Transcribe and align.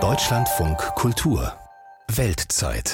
Deutschlandfunk 0.00 0.78
Kultur 0.96 1.52
Weltzeit 2.08 2.92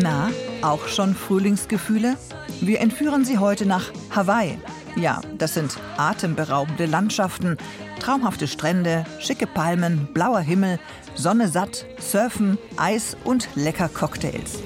Na, 0.00 0.32
auch 0.62 0.88
schon 0.88 1.14
Frühlingsgefühle? 1.14 2.16
Wir 2.60 2.80
entführen 2.80 3.24
Sie 3.24 3.38
heute 3.38 3.64
nach 3.64 3.92
Hawaii. 4.10 4.58
Ja, 4.96 5.20
das 5.38 5.54
sind 5.54 5.78
atemberaubende 5.96 6.86
Landschaften, 6.86 7.58
traumhafte 8.00 8.48
Strände, 8.48 9.06
schicke 9.20 9.46
Palmen, 9.46 10.08
blauer 10.12 10.40
Himmel, 10.40 10.80
Sonne 11.14 11.46
satt, 11.46 11.86
Surfen, 12.00 12.58
Eis 12.76 13.16
und 13.22 13.48
lecker 13.54 13.88
Cocktails. 13.88 14.58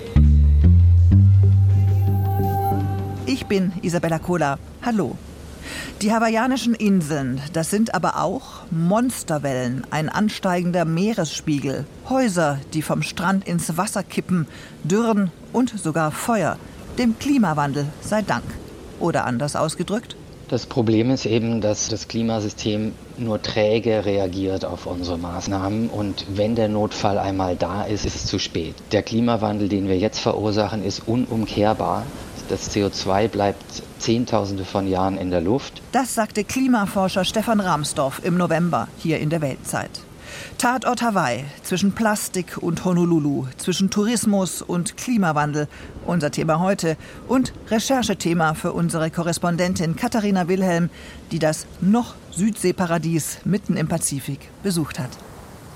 Ich 3.29 3.47
bin 3.47 3.73
Isabella 3.83 4.21
Kola. 4.21 4.57
Hallo. 4.83 5.17
Die 6.01 6.13
hawaiianischen 6.13 6.75
Inseln, 6.75 7.41
das 7.53 7.71
sind 7.71 7.93
aber 7.93 8.23
auch 8.23 8.63
Monsterwellen, 8.71 9.85
ein 9.91 10.09
ansteigender 10.09 10.85
Meeresspiegel, 10.85 11.87
Häuser, 12.09 12.61
die 12.73 12.83
vom 12.83 13.03
Strand 13.03 13.45
ins 13.49 13.77
Wasser 13.77 14.05
kippen, 14.05 14.47
Dürren 14.85 15.33
und 15.53 15.77
sogar 15.77 16.13
Feuer. 16.13 16.57
Dem 16.99 17.19
Klimawandel 17.19 17.87
sei 18.01 18.23
Dank. 18.23 18.45
Oder 19.01 19.25
anders 19.25 19.57
ausgedrückt? 19.57 20.15
Das 20.49 20.67
Problem 20.67 21.11
ist 21.11 21.27
eben, 21.27 21.61
dass 21.61 21.89
das 21.89 22.07
Klimasystem 22.07 22.93
nur 23.19 23.43
träge 23.43 24.05
reagiert 24.05 24.65
auf 24.65 24.87
unsere 24.87 25.19
Maßnahmen 25.19 25.91
und 25.91 26.25
wenn 26.33 26.55
der 26.55 26.69
Notfall 26.69 27.19
einmal 27.19 27.57
da 27.57 27.83
ist, 27.83 28.07
ist 28.07 28.15
es 28.15 28.27
zu 28.27 28.39
spät. 28.39 28.77
Der 28.93 29.03
Klimawandel, 29.03 29.69
den 29.69 29.89
wir 29.89 29.99
jetzt 29.99 30.21
verursachen, 30.21 30.85
ist 30.85 31.03
unumkehrbar. 31.09 32.05
Das 32.49 32.71
CO2 32.71 33.29
bleibt 33.29 33.83
Zehntausende 33.99 34.65
von 34.65 34.87
Jahren 34.87 35.19
in 35.19 35.31
der 35.31 35.41
Luft. 35.41 35.83
Das 35.93 36.15
sagte 36.15 36.45
Klimaforscher 36.45 37.25
Stefan 37.25 37.61
Rahmsdorf 37.61 38.21
im 38.23 38.37
November 38.37 38.89
hier 38.99 39.19
in 39.19 39.31
der 39.31 39.41
Weltzeit. 39.41 39.91
Tatort 40.59 41.03
Hawaii 41.03 41.45
zwischen 41.63 41.93
Plastik 41.93 42.59
und 42.59 42.85
Honolulu, 42.85 43.47
zwischen 43.57 43.91
Tourismus 43.91 44.63
und 44.63 44.97
Klimawandel, 44.97 45.69
unser 46.05 46.31
Thema 46.31 46.61
heute 46.61 46.97
und 47.29 47.53
Recherchethema 47.69 48.55
für 48.55 48.73
unsere 48.73 49.11
Korrespondentin 49.11 49.97
Katharina 49.97 50.49
Wilhelm, 50.49 50.91
die 51.33 51.39
das 51.39 51.67
noch 51.81 52.15
Südseeparadies 52.31 53.39
mitten 53.45 53.77
im 53.77 53.89
Pazifik 53.89 54.51
besucht 54.63 54.99
hat. 54.99 55.11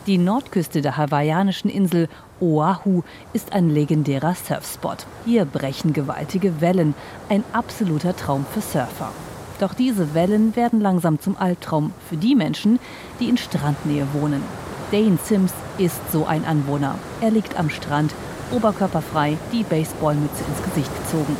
Die 0.07 0.17
Nordküste 0.17 0.81
der 0.81 0.97
hawaiianischen 0.97 1.69
Insel 1.69 2.09
Oahu 2.41 3.03
ist 3.35 3.53
ein 3.53 3.69
legendärer 3.69 4.35
Surfspot. 4.35 5.05
Hier 5.27 5.45
brechen 5.45 5.93
gewaltige 5.93 6.63
Wellen, 6.63 6.95
ein 7.29 7.45
absoluter 7.53 8.17
Traum 8.17 8.47
für 8.51 8.63
Surfer. 8.63 9.13
Doch 9.59 9.75
diese 9.75 10.15
Wellen 10.15 10.57
werden 10.57 10.81
langsam 10.81 11.21
zum 11.21 11.37
Albtraum 11.37 11.93
für 12.09 12.17
die 12.17 12.35
Menschen, 12.35 12.81
die 13.21 13.29
in 13.29 13.37
Strandnähe 13.37 14.07
wohnen. 14.15 14.43
Dane 14.91 15.19
Sims 15.23 15.53
ist 15.77 16.01
so 16.11 16.25
ein 16.25 16.47
Anwohner. 16.47 16.95
Er 17.21 17.31
liegt 17.31 17.59
am 17.59 17.69
Strand, 17.69 18.15
oberkörperfrei, 18.53 19.37
die 19.53 19.65
Baseballmütze 19.65 20.45
ins 20.49 20.63
Gesicht 20.65 20.91
gezogen. 21.05 21.37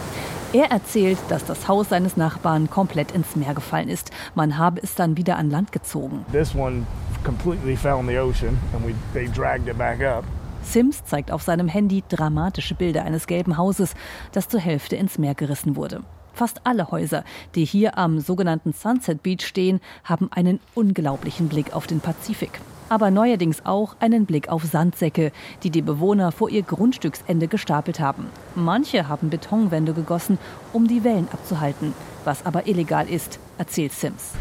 Er 0.53 0.71
erzählt, 0.71 1.19
dass 1.31 1.47
das 1.47 1.67
Haus 1.67 1.89
seines 1.89 2.19
Nachbarn 2.19 2.69
komplett 2.69 3.13
ins 3.13 3.37
Meer 3.37 3.55
gefallen 3.55 3.89
ist. 3.89 4.11
Man 4.35 4.59
habe 4.59 4.81
es 4.83 4.97
dann 4.97 5.17
wieder 5.17 5.37
an 5.37 5.49
Land 5.49 5.73
gezogen. 5.73 6.27
This 6.31 6.55
one 6.55 6.85
completely 7.25 7.77
fell 7.77 8.01
in 8.01 8.07
the 8.07 8.19
ocean 8.19 8.59
and 8.75 8.85
we, 8.85 8.95
they 9.13 9.27
dragged 9.29 9.69
it 9.69 9.79
back 9.79 10.01
up. 10.03 10.25
Sims 10.63 11.05
zeigt 11.05 11.31
auf 11.31 11.43
seinem 11.43 11.69
Handy 11.69 12.05
dramatische 12.09 12.75
Bilder 12.75 13.05
eines 13.05 13.27
gelben 13.27 13.57
Hauses, 13.57 13.95
das 14.33 14.49
zur 14.49 14.61
Hälfte 14.61 14.97
ins 14.97 15.19
Meer 15.19 15.35
gerissen 15.35 15.77
wurde. 15.77 16.03
Fast 16.33 16.61
alle 16.65 16.91
Häuser, 16.91 17.25
die 17.55 17.65
hier 17.65 17.99
am 17.99 18.21
sogenannten 18.21 18.73
Sunset 18.73 19.23
Beach 19.23 19.47
stehen, 19.47 19.81
haben 20.05 20.31
einen 20.33 20.61
unglaublichen 20.75 21.49
Blick 21.49 21.75
auf 21.75 21.87
den 21.87 22.01
Pazifik. 22.01 22.61
Aber 22.89 23.11
neuerdings 23.11 23.65
auch 23.65 23.97
einen 24.01 24.27
Blick 24.27 24.49
auf 24.49 24.65
Sandsäcke, 24.65 25.33
die 25.63 25.71
die 25.71 25.83
Bewohner 25.83 26.33
vor 26.33 26.51
ihr 26.51 26.63
Grundstücksende 26.63 27.47
gestapelt 27.47 28.01
haben. 28.01 28.27
Manche 28.55 29.09
haben 29.09 29.31
Betonwände 29.31 29.93
gegossen, 29.93 30.39
um 30.73 30.89
die 30.89 31.05
Wellen 31.05 31.29
abzuhalten, 31.33 31.95
was 32.25 32.45
aber 32.45 32.67
illegal 32.67 33.09
ist, 33.09 33.39
erzählt 33.59 33.93
Sims. 33.93 34.33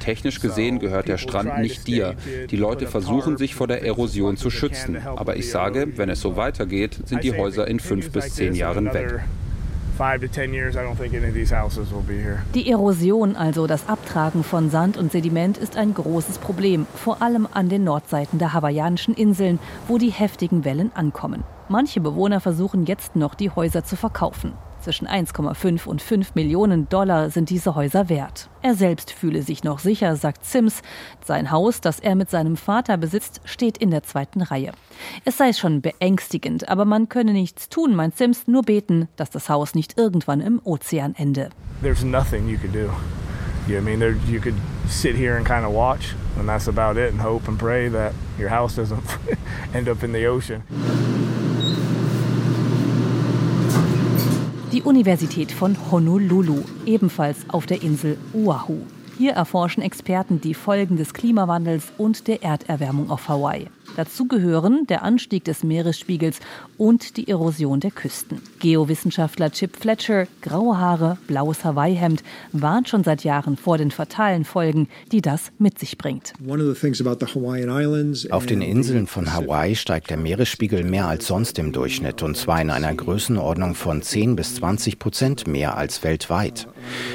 Technisch 0.00 0.40
gesehen 0.40 0.78
gehört 0.78 1.08
der 1.08 1.18
Strand 1.18 1.58
nicht 1.58 1.86
dir. 1.86 2.14
Die 2.50 2.56
Leute 2.56 2.86
versuchen 2.86 3.36
sich 3.36 3.54
vor 3.54 3.66
der 3.66 3.84
Erosion 3.84 4.36
zu 4.36 4.50
schützen. 4.50 4.98
Aber 5.16 5.36
ich 5.36 5.50
sage, 5.50 5.96
wenn 5.96 6.08
es 6.08 6.20
so 6.20 6.36
weitergeht, 6.36 6.98
sind 7.06 7.24
die 7.24 7.36
Häuser 7.36 7.66
in 7.66 7.80
fünf 7.80 8.10
bis 8.10 8.34
zehn 8.34 8.54
Jahren 8.54 8.92
weg. 8.92 9.20
Die 12.54 12.70
Erosion, 12.70 13.36
also 13.36 13.66
das 13.66 13.88
Abtragen 13.88 14.42
von 14.42 14.70
Sand 14.70 14.96
und 14.96 15.12
Sediment, 15.12 15.58
ist 15.58 15.76
ein 15.76 15.92
großes 15.92 16.38
Problem, 16.38 16.86
vor 16.94 17.20
allem 17.20 17.46
an 17.52 17.68
den 17.68 17.84
Nordseiten 17.84 18.38
der 18.38 18.54
hawaiianischen 18.54 19.14
Inseln, 19.14 19.58
wo 19.88 19.98
die 19.98 20.10
heftigen 20.10 20.64
Wellen 20.64 20.90
ankommen. 20.94 21.44
Manche 21.68 22.00
Bewohner 22.00 22.40
versuchen 22.40 22.86
jetzt 22.86 23.16
noch, 23.16 23.34
die 23.34 23.50
Häuser 23.50 23.84
zu 23.84 23.96
verkaufen. 23.96 24.54
Zwischen 24.82 25.06
1,5 25.06 25.86
und 25.86 26.02
5 26.02 26.34
Millionen 26.34 26.88
Dollar 26.88 27.30
sind 27.30 27.50
diese 27.50 27.76
Häuser 27.76 28.08
wert. 28.08 28.50
Er 28.62 28.74
selbst 28.74 29.12
fühle 29.12 29.42
sich 29.42 29.62
noch 29.62 29.78
sicher, 29.78 30.16
sagt 30.16 30.44
Sims. 30.44 30.82
Sein 31.24 31.52
Haus, 31.52 31.80
das 31.80 32.00
er 32.00 32.16
mit 32.16 32.30
seinem 32.30 32.56
Vater 32.56 32.96
besitzt, 32.96 33.40
steht 33.44 33.78
in 33.78 33.92
der 33.92 34.02
zweiten 34.02 34.42
Reihe. 34.42 34.72
Es 35.24 35.38
sei 35.38 35.52
schon 35.52 35.82
beängstigend, 35.82 36.68
aber 36.68 36.84
man 36.84 37.08
könne 37.08 37.32
nichts 37.32 37.68
tun, 37.68 37.94
meint 37.94 38.16
Sims, 38.16 38.48
nur 38.48 38.62
beten, 38.62 39.06
dass 39.14 39.30
das 39.30 39.48
Haus 39.48 39.76
nicht 39.76 39.98
irgendwann 39.98 40.40
im 40.40 40.60
Ozean 40.64 41.14
ende. 41.16 41.50
There's 41.80 42.02
nothing 42.02 42.48
you 42.48 42.58
can 42.58 42.72
do. 42.72 42.90
I 43.68 43.80
mean 43.80 44.00
there, 44.00 44.16
you 44.28 44.40
could 44.40 44.56
sit 44.88 45.14
here 45.14 45.36
and 45.36 45.46
kind 45.46 45.64
of 45.64 45.72
watch 45.72 46.16
and 46.36 46.48
that's 46.48 46.66
about 46.66 46.96
it 46.96 47.12
and 47.12 47.20
hope 47.20 47.46
and 47.46 47.56
pray 47.56 47.88
that 47.88 48.12
your 48.36 48.48
house 48.48 48.74
doesn't 48.74 49.04
end 49.74 49.88
up 49.88 50.02
in 50.02 50.12
the 50.12 50.26
ocean. 50.26 50.64
Die 54.72 54.80
Universität 54.80 55.52
von 55.52 55.76
Honolulu, 55.90 56.62
ebenfalls 56.86 57.44
auf 57.48 57.66
der 57.66 57.82
Insel 57.82 58.16
Oahu. 58.32 58.78
Hier 59.18 59.32
erforschen 59.32 59.82
Experten 59.82 60.40
die 60.40 60.54
Folgen 60.54 60.96
des 60.96 61.12
Klimawandels 61.12 61.92
und 61.98 62.26
der 62.26 62.42
Erderwärmung 62.42 63.10
auf 63.10 63.28
Hawaii. 63.28 63.68
Dazu 63.96 64.26
gehören 64.26 64.86
der 64.86 65.02
Anstieg 65.02 65.44
des 65.44 65.62
Meeresspiegels 65.62 66.40
und 66.78 67.16
die 67.16 67.28
Erosion 67.28 67.80
der 67.80 67.90
Küsten. 67.90 68.40
Geowissenschaftler 68.58 69.50
Chip 69.50 69.76
Fletcher, 69.76 70.26
graue 70.40 70.78
Haare, 70.78 71.18
blaues 71.26 71.64
Hawaii-Hemd, 71.64 72.22
warnt 72.52 72.88
schon 72.88 73.04
seit 73.04 73.22
Jahren 73.24 73.56
vor 73.56 73.76
den 73.76 73.90
fatalen 73.90 74.44
Folgen, 74.44 74.88
die 75.10 75.20
das 75.20 75.52
mit 75.58 75.78
sich 75.78 75.98
bringt. 75.98 76.32
Auf 78.30 78.46
den 78.46 78.62
Inseln 78.62 79.06
von 79.06 79.32
Hawaii 79.32 79.76
steigt 79.76 80.10
der 80.10 80.16
Meeresspiegel 80.16 80.84
mehr 80.84 81.08
als 81.08 81.26
sonst 81.26 81.58
im 81.58 81.72
Durchschnitt 81.72 82.22
und 82.22 82.36
zwar 82.36 82.62
in 82.62 82.70
einer 82.70 82.94
Größenordnung 82.94 83.74
von 83.74 84.00
10 84.00 84.36
bis 84.36 84.54
20 84.56 84.98
Prozent 84.98 85.46
mehr 85.46 85.76
als 85.76 86.02
weltweit. 86.02 86.66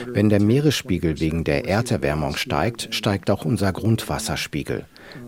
Wenn 0.06 0.30
der 0.30 0.42
Meeresspiegel 0.42 1.20
wegen 1.20 1.44
der 1.44 1.68
Erderwärmung 1.68 2.36
steigt, 2.36 2.94
steigt 2.94 3.32
auch 3.32 3.46
unser 3.46 3.74
Grundwasserspiegel. 3.74 4.86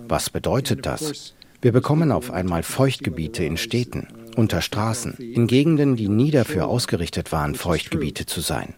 Was 0.08 0.30
bedeutet 0.30 0.86
das? 0.86 1.34
Wir 1.62 1.74
bekommen 1.74 2.14
auf 2.14 2.32
einmal 2.32 2.64
Feuchtgebiete 2.64 3.44
in 3.44 3.58
Städten, 3.58 4.08
unter 4.38 4.62
Straßen, 4.62 5.16
in 5.16 5.46
Gegenden, 5.46 5.98
die 5.98 6.08
nie 6.08 6.32
dafür 6.32 6.70
ausgerichtet 6.70 7.34
waren, 7.34 7.54
Feuchtgebiete 7.54 8.26
zu 8.26 8.40
sein. 8.40 8.76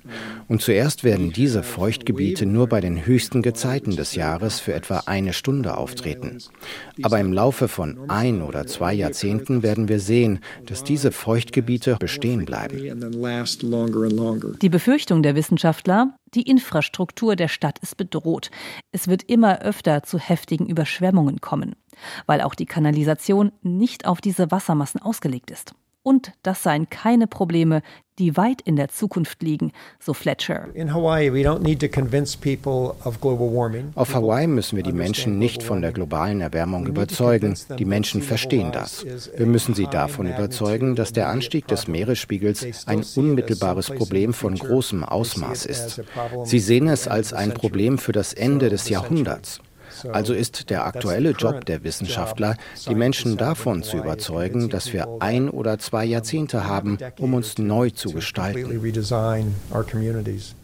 Und 0.47 0.63
zuerst 0.63 1.03
werden 1.03 1.31
diese 1.31 1.61
Feuchtgebiete 1.61 2.47
nur 2.47 2.65
bei 2.65 2.81
den 2.81 3.05
höchsten 3.05 3.43
Gezeiten 3.43 3.95
des 3.95 4.15
Jahres 4.15 4.59
für 4.59 4.73
etwa 4.73 5.03
eine 5.05 5.33
Stunde 5.33 5.77
auftreten. 5.77 6.39
Aber 7.03 7.19
im 7.19 7.33
Laufe 7.33 7.67
von 7.67 8.09
ein 8.09 8.41
oder 8.41 8.65
zwei 8.65 8.95
Jahrzehnten 8.95 9.61
werden 9.61 9.87
wir 9.87 9.99
sehen, 9.99 10.39
dass 10.65 10.83
diese 10.83 11.11
Feuchtgebiete 11.11 11.97
bestehen 11.99 12.45
bleiben. 12.45 12.79
Die 14.59 14.69
Befürchtung 14.69 15.21
der 15.21 15.35
Wissenschaftler, 15.35 16.15
die 16.33 16.49
Infrastruktur 16.49 17.35
der 17.35 17.47
Stadt 17.47 17.77
ist 17.83 17.97
bedroht. 17.97 18.49
Es 18.91 19.07
wird 19.07 19.21
immer 19.29 19.61
öfter 19.61 20.01
zu 20.01 20.17
heftigen 20.17 20.65
Überschwemmungen 20.65 21.41
kommen 21.41 21.75
weil 22.25 22.41
auch 22.41 22.55
die 22.55 22.65
Kanalisation 22.65 23.51
nicht 23.61 24.05
auf 24.05 24.21
diese 24.21 24.51
Wassermassen 24.51 25.01
ausgelegt 25.01 25.51
ist. 25.51 25.73
Und 26.03 26.31
das 26.41 26.63
seien 26.63 26.89
keine 26.89 27.27
Probleme, 27.27 27.83
die 28.17 28.35
weit 28.35 28.61
in 28.61 28.75
der 28.75 28.89
Zukunft 28.89 29.43
liegen, 29.43 29.71
so 29.99 30.15
Fletcher. 30.15 30.67
Auf 33.95 34.15
Hawaii 34.15 34.47
müssen 34.47 34.75
wir 34.75 34.83
die 34.83 34.91
Menschen 34.91 35.39
nicht 35.39 35.63
von 35.63 35.81
der 35.81 35.91
globalen 35.91 36.41
Erwärmung 36.41 36.87
überzeugen. 36.87 37.55
Die 37.77 37.85
Menschen 37.85 38.23
verstehen 38.23 38.71
das. 38.71 39.05
Wir 39.37 39.45
müssen 39.45 39.75
sie 39.75 39.85
davon 39.85 40.27
überzeugen, 40.27 40.95
dass 40.95 41.13
der 41.13 41.29
Anstieg 41.29 41.67
des 41.67 41.87
Meeresspiegels 41.87 42.87
ein 42.87 43.03
unmittelbares 43.15 43.91
Problem 43.91 44.33
von 44.33 44.55
großem 44.55 45.03
Ausmaß 45.03 45.65
ist. 45.67 46.01
Sie 46.45 46.59
sehen 46.59 46.87
es 46.87 47.07
als 47.07 47.31
ein 47.31 47.53
Problem 47.53 47.99
für 47.99 48.11
das 48.11 48.33
Ende 48.33 48.69
des 48.69 48.89
Jahrhunderts. 48.89 49.61
Also 50.11 50.33
ist 50.33 50.69
der 50.69 50.85
aktuelle 50.85 51.31
Job 51.31 51.65
der 51.65 51.83
Wissenschaftler, 51.83 52.55
die 52.87 52.95
Menschen 52.95 53.37
davon 53.37 53.83
zu 53.83 53.97
überzeugen, 53.97 54.69
dass 54.69 54.93
wir 54.93 55.07
ein 55.19 55.49
oder 55.49 55.79
zwei 55.79 56.05
Jahrzehnte 56.05 56.65
haben, 56.65 56.97
um 57.19 57.33
uns 57.33 57.57
neu 57.57 57.89
zu 57.89 58.11
gestalten. 58.11 58.81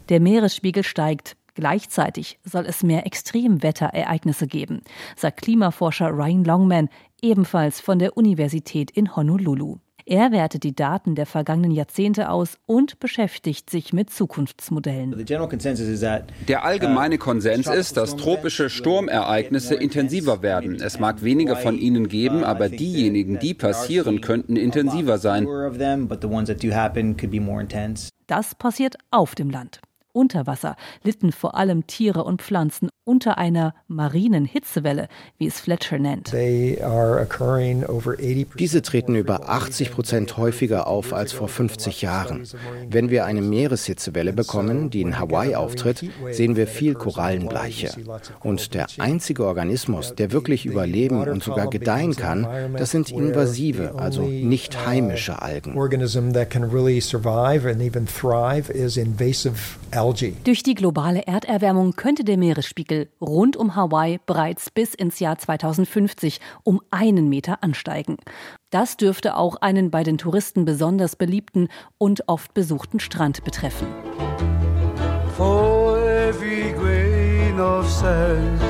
Der 0.09 0.19
Meeresspiegel 0.19 0.83
steigt. 0.83 1.35
Gleichzeitig 1.55 2.37
soll 2.43 2.67
es 2.67 2.83
mehr 2.83 3.07
Extremwetterereignisse 3.07 4.45
geben, 4.45 4.81
sagt 5.15 5.41
Klimaforscher 5.41 6.09
Ryan 6.09 6.43
Longman, 6.43 6.89
ebenfalls 7.19 7.79
von 7.81 7.97
der 7.97 8.15
Universität 8.15 8.91
in 8.91 9.15
Honolulu. 9.15 9.79
Er 10.09 10.31
wertet 10.31 10.63
die 10.63 10.73
Daten 10.73 11.15
der 11.15 11.25
vergangenen 11.25 11.71
Jahrzehnte 11.71 12.29
aus 12.29 12.57
und 12.65 12.97
beschäftigt 12.99 13.69
sich 13.69 13.91
mit 13.91 14.09
Zukunftsmodellen. 14.09 15.25
Der 16.47 16.63
allgemeine 16.63 17.17
Konsens 17.17 17.67
ist, 17.67 17.97
dass 17.97 18.15
tropische 18.15 18.69
Sturmereignisse 18.69 19.75
intensiver 19.75 20.41
werden. 20.41 20.75
Es 20.75 20.97
mag 20.97 21.23
weniger 21.23 21.57
von 21.57 21.77
ihnen 21.77 22.07
geben, 22.07 22.45
aber 22.45 22.69
diejenigen, 22.69 23.37
die 23.39 23.53
passieren, 23.53 24.21
könnten 24.21 24.55
intensiver 24.55 25.17
sein. 25.17 25.45
Das 28.27 28.55
passiert 28.55 28.95
auf 29.11 29.35
dem 29.35 29.49
Land. 29.49 29.81
Unter 30.13 30.47
Wasser 30.47 30.77
litten 31.03 31.33
vor 31.33 31.55
allem 31.55 31.85
Tiere 31.85 32.23
und 32.23 32.41
Pflanzen 32.41 32.87
unter 33.07 33.37
einer 33.37 33.73
marinen 33.87 34.43
Hitzewelle, 34.45 35.07
wie 35.37 35.47
es 35.47 35.59
Fletcher 35.59 35.97
nennt. 35.97 36.33
Diese 38.59 38.81
treten 38.81 39.15
über 39.15 39.49
80 39.49 39.91
Prozent 39.91 40.37
häufiger 40.37 40.87
auf 40.87 41.13
als 41.13 41.31
vor 41.31 41.47
50 41.47 42.01
Jahren. 42.01 42.43
Wenn 42.89 43.09
wir 43.09 43.25
eine 43.25 43.41
Meereshitzewelle 43.41 44.33
bekommen, 44.33 44.89
die 44.89 45.01
in 45.01 45.17
Hawaii 45.17 45.55
auftritt, 45.55 46.03
sehen 46.31 46.57
wir 46.57 46.67
viel 46.67 46.95
Korallenbleiche. 46.95 47.91
Und 48.41 48.73
der 48.73 48.87
einzige 48.97 49.45
Organismus, 49.45 50.13
der 50.15 50.33
wirklich 50.33 50.65
überleben 50.65 51.21
und 51.21 51.43
sogar 51.43 51.69
gedeihen 51.69 52.15
kann, 52.15 52.45
das 52.77 52.91
sind 52.91 53.09
invasive, 53.11 53.95
also 53.97 54.23
nicht 54.23 54.85
heimische 54.85 55.41
Algen. 55.41 55.75
Durch 60.43 60.63
die 60.63 60.75
globale 60.75 61.21
Erderwärmung 61.25 61.93
könnte 61.93 62.23
der 62.25 62.37
Meeresspiegel 62.37 62.96
rund 63.21 63.55
um 63.55 63.75
Hawaii 63.75 64.19
bereits 64.25 64.69
bis 64.69 64.93
ins 64.93 65.19
Jahr 65.19 65.37
2050 65.37 66.39
um 66.63 66.81
einen 66.91 67.29
Meter 67.29 67.63
ansteigen. 67.63 68.17
Das 68.69 68.97
dürfte 68.97 69.35
auch 69.37 69.57
einen 69.57 69.91
bei 69.91 70.03
den 70.03 70.17
Touristen 70.17 70.65
besonders 70.65 71.15
beliebten 71.15 71.69
und 71.97 72.27
oft 72.27 72.53
besuchten 72.53 72.99
Strand 72.99 73.43
betreffen. 73.43 73.87
For 75.37 75.97
every 75.99 76.73
grain 76.73 77.59
of 77.59 77.89
sand 77.89 78.61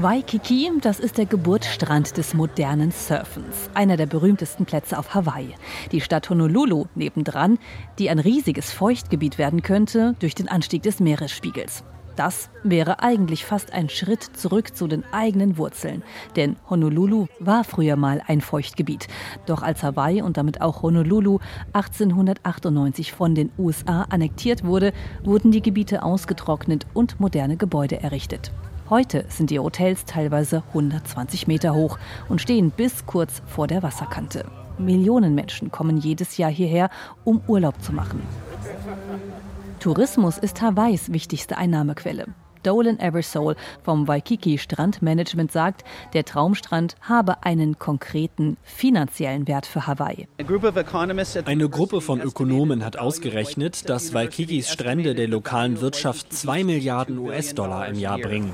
Waikiki 0.00 0.70
das 0.80 1.00
ist 1.00 1.18
der 1.18 1.26
Geburtsstrand 1.26 2.16
des 2.16 2.32
modernen 2.32 2.92
Surfens, 2.92 3.68
einer 3.74 3.96
der 3.96 4.06
berühmtesten 4.06 4.64
Plätze 4.64 4.96
auf 4.96 5.12
Hawaii. 5.12 5.56
Die 5.90 6.00
Stadt 6.00 6.30
Honolulu 6.30 6.84
nebendran, 6.94 7.58
die 7.98 8.08
ein 8.08 8.20
riesiges 8.20 8.70
Feuchtgebiet 8.70 9.38
werden 9.38 9.62
könnte 9.62 10.14
durch 10.20 10.36
den 10.36 10.46
Anstieg 10.46 10.84
des 10.84 11.00
Meeresspiegels. 11.00 11.82
Das 12.14 12.48
wäre 12.62 13.00
eigentlich 13.00 13.44
fast 13.44 13.72
ein 13.72 13.88
Schritt 13.88 14.22
zurück 14.22 14.76
zu 14.76 14.86
den 14.86 15.02
eigenen 15.10 15.58
Wurzeln. 15.58 16.04
Denn 16.36 16.54
Honolulu 16.70 17.26
war 17.40 17.64
früher 17.64 17.96
mal 17.96 18.22
ein 18.24 18.40
Feuchtgebiet. 18.40 19.08
Doch 19.46 19.62
als 19.62 19.82
Hawaii 19.82 20.22
und 20.22 20.36
damit 20.36 20.60
auch 20.60 20.82
Honolulu 20.82 21.40
1898 21.72 23.12
von 23.12 23.34
den 23.34 23.50
USA 23.58 24.02
annektiert 24.02 24.64
wurde, 24.64 24.92
wurden 25.24 25.50
die 25.50 25.62
Gebiete 25.62 26.04
ausgetrocknet 26.04 26.86
und 26.94 27.18
moderne 27.18 27.56
Gebäude 27.56 28.00
errichtet. 28.00 28.52
Heute 28.90 29.26
sind 29.28 29.50
die 29.50 29.58
Hotels 29.58 30.06
teilweise 30.06 30.62
120 30.68 31.46
Meter 31.46 31.74
hoch 31.74 31.98
und 32.30 32.40
stehen 32.40 32.70
bis 32.70 33.04
kurz 33.04 33.42
vor 33.44 33.66
der 33.66 33.82
Wasserkante. 33.82 34.46
Millionen 34.78 35.34
Menschen 35.34 35.70
kommen 35.70 35.98
jedes 35.98 36.38
Jahr 36.38 36.50
hierher, 36.50 36.88
um 37.24 37.42
Urlaub 37.46 37.82
zu 37.82 37.92
machen. 37.92 38.22
Tourismus 39.78 40.38
ist 40.38 40.62
Hawaiis 40.62 41.12
wichtigste 41.12 41.58
Einnahmequelle. 41.58 42.28
Dolan 42.62 42.98
Eversole 42.98 43.56
vom 43.82 44.08
Waikiki 44.08 44.58
Strandmanagement 44.58 45.52
sagt, 45.52 45.84
der 46.12 46.24
Traumstrand 46.24 46.96
habe 47.02 47.44
einen 47.44 47.78
konkreten 47.78 48.56
finanziellen 48.62 49.48
Wert 49.48 49.66
für 49.66 49.86
Hawaii. 49.86 50.28
Eine 51.44 51.68
Gruppe 51.68 52.00
von 52.00 52.20
Ökonomen 52.20 52.84
hat 52.84 52.98
ausgerechnet, 52.98 53.88
dass 53.88 54.14
Waikikis 54.14 54.70
Strände 54.70 55.14
der 55.14 55.28
lokalen 55.28 55.80
Wirtschaft 55.80 56.32
2 56.32 56.64
Milliarden 56.64 57.18
US-Dollar 57.18 57.88
im 57.88 57.98
Jahr 57.98 58.18
bringen. 58.18 58.52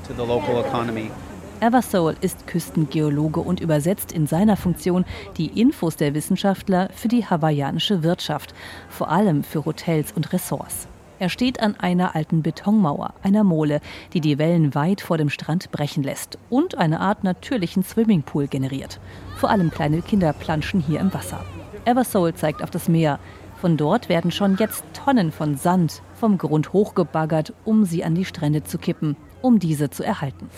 Eversole 1.61 2.17
ist 2.19 2.47
Küstengeologe 2.47 3.39
und 3.39 3.61
übersetzt 3.61 4.11
in 4.11 4.27
seiner 4.27 4.57
Funktion 4.57 5.05
die 5.37 5.59
Infos 5.59 5.95
der 5.95 6.13
Wissenschaftler 6.13 6.89
für 6.93 7.07
die 7.07 7.25
hawaiianische 7.25 8.03
Wirtschaft, 8.03 8.53
vor 8.89 9.09
allem 9.09 9.43
für 9.43 9.65
Hotels 9.65 10.11
und 10.11 10.33
Ressorts. 10.33 10.87
Er 11.17 11.29
steht 11.29 11.61
an 11.61 11.75
einer 11.79 12.15
alten 12.15 12.41
Betonmauer, 12.41 13.13
einer 13.23 13.43
Mole, 13.43 13.79
die 14.13 14.19
die 14.19 14.37
Wellen 14.37 14.75
weit 14.75 15.01
vor 15.01 15.17
dem 15.17 15.29
Strand 15.29 15.71
brechen 15.71 16.03
lässt 16.03 16.37
und 16.49 16.77
eine 16.77 16.99
Art 16.99 17.23
natürlichen 17.23 17.83
Swimmingpool 17.83 18.47
generiert. 18.47 18.99
Vor 19.37 19.49
allem 19.49 19.71
kleine 19.71 20.01
Kinder 20.01 20.33
planschen 20.33 20.81
hier 20.81 20.99
im 20.99 21.13
Wasser. 21.13 21.45
Eversoul 21.85 22.33
zeigt 22.33 22.61
auf 22.61 22.69
das 22.69 22.89
Meer. 22.89 23.19
Von 23.61 23.77
dort 23.77 24.09
werden 24.09 24.31
schon 24.31 24.57
jetzt 24.57 24.83
Tonnen 24.93 25.31
von 25.31 25.55
Sand 25.55 26.01
vom 26.13 26.37
Grund 26.37 26.73
hochgebaggert, 26.73 27.53
um 27.63 27.85
sie 27.85 28.03
an 28.03 28.15
die 28.15 28.25
Strände 28.25 28.63
zu 28.63 28.77
kippen 28.77 29.15
um 29.45 29.59
diese 29.59 29.91
zu 29.91 30.03
erhalten. 30.03 30.49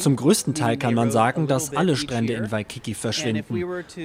Zum 0.00 0.16
größten 0.16 0.54
Teil 0.54 0.76
kann 0.78 0.94
man 0.94 1.10
sagen, 1.10 1.46
dass 1.46 1.76
alle 1.76 1.96
Strände 1.96 2.32
in 2.32 2.50
Waikiki 2.50 2.94
verschwinden. 2.94 3.62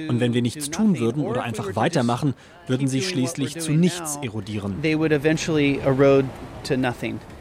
Und 0.08 0.20
wenn 0.20 0.34
wir 0.34 0.42
nichts 0.42 0.68
tun 0.68 0.98
würden 0.98 1.24
oder 1.24 1.42
einfach 1.44 1.74
weitermachen, 1.76 2.34
würden 2.66 2.88
sie 2.88 3.00
schließlich 3.00 3.58
zu 3.58 3.72
nichts 3.72 4.18
erodieren. 4.22 4.76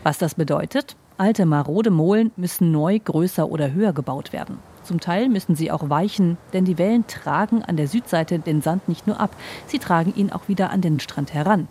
Was 0.04 0.18
das 0.18 0.36
bedeutet? 0.36 0.96
Alte 1.18 1.46
marode 1.46 1.92
Molen 1.92 2.32
müssen 2.38 2.72
neu, 2.72 2.98
größer 2.98 3.48
oder 3.50 3.74
höher 3.74 3.92
gebaut 3.94 4.32
werden. 4.32 4.58
Zum 4.84 5.00
Teil 5.00 5.30
müssen 5.30 5.56
sie 5.56 5.72
auch 5.72 5.90
weichen, 5.90 6.38
denn 6.54 6.66
die 6.66 6.78
Wellen 6.78 7.06
tragen 7.06 7.64
an 7.64 7.78
der 7.78 7.88
Südseite 7.88 8.40
den 8.40 8.62
Sand 8.62 8.90
nicht 8.90 9.06
nur 9.06 9.20
ab, 9.20 9.36
sie 9.68 9.78
tragen 9.78 10.14
ihn 10.16 10.32
auch 10.32 10.48
wieder 10.48 10.72
an 10.72 10.82
den 10.82 11.00
Strand 11.00 11.34
heran. 11.34 11.68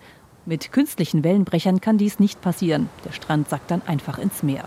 Mit 0.51 0.73
künstlichen 0.73 1.23
Wellenbrechern 1.23 1.81
kann 1.81 1.97
dies 1.97 2.19
nicht 2.19 2.41
passieren. 2.41 2.89
Der 3.05 3.13
Strand 3.13 3.49
sackt 3.49 3.71
dann 3.71 3.83
einfach 3.87 4.19
ins 4.19 4.43
Meer. 4.43 4.65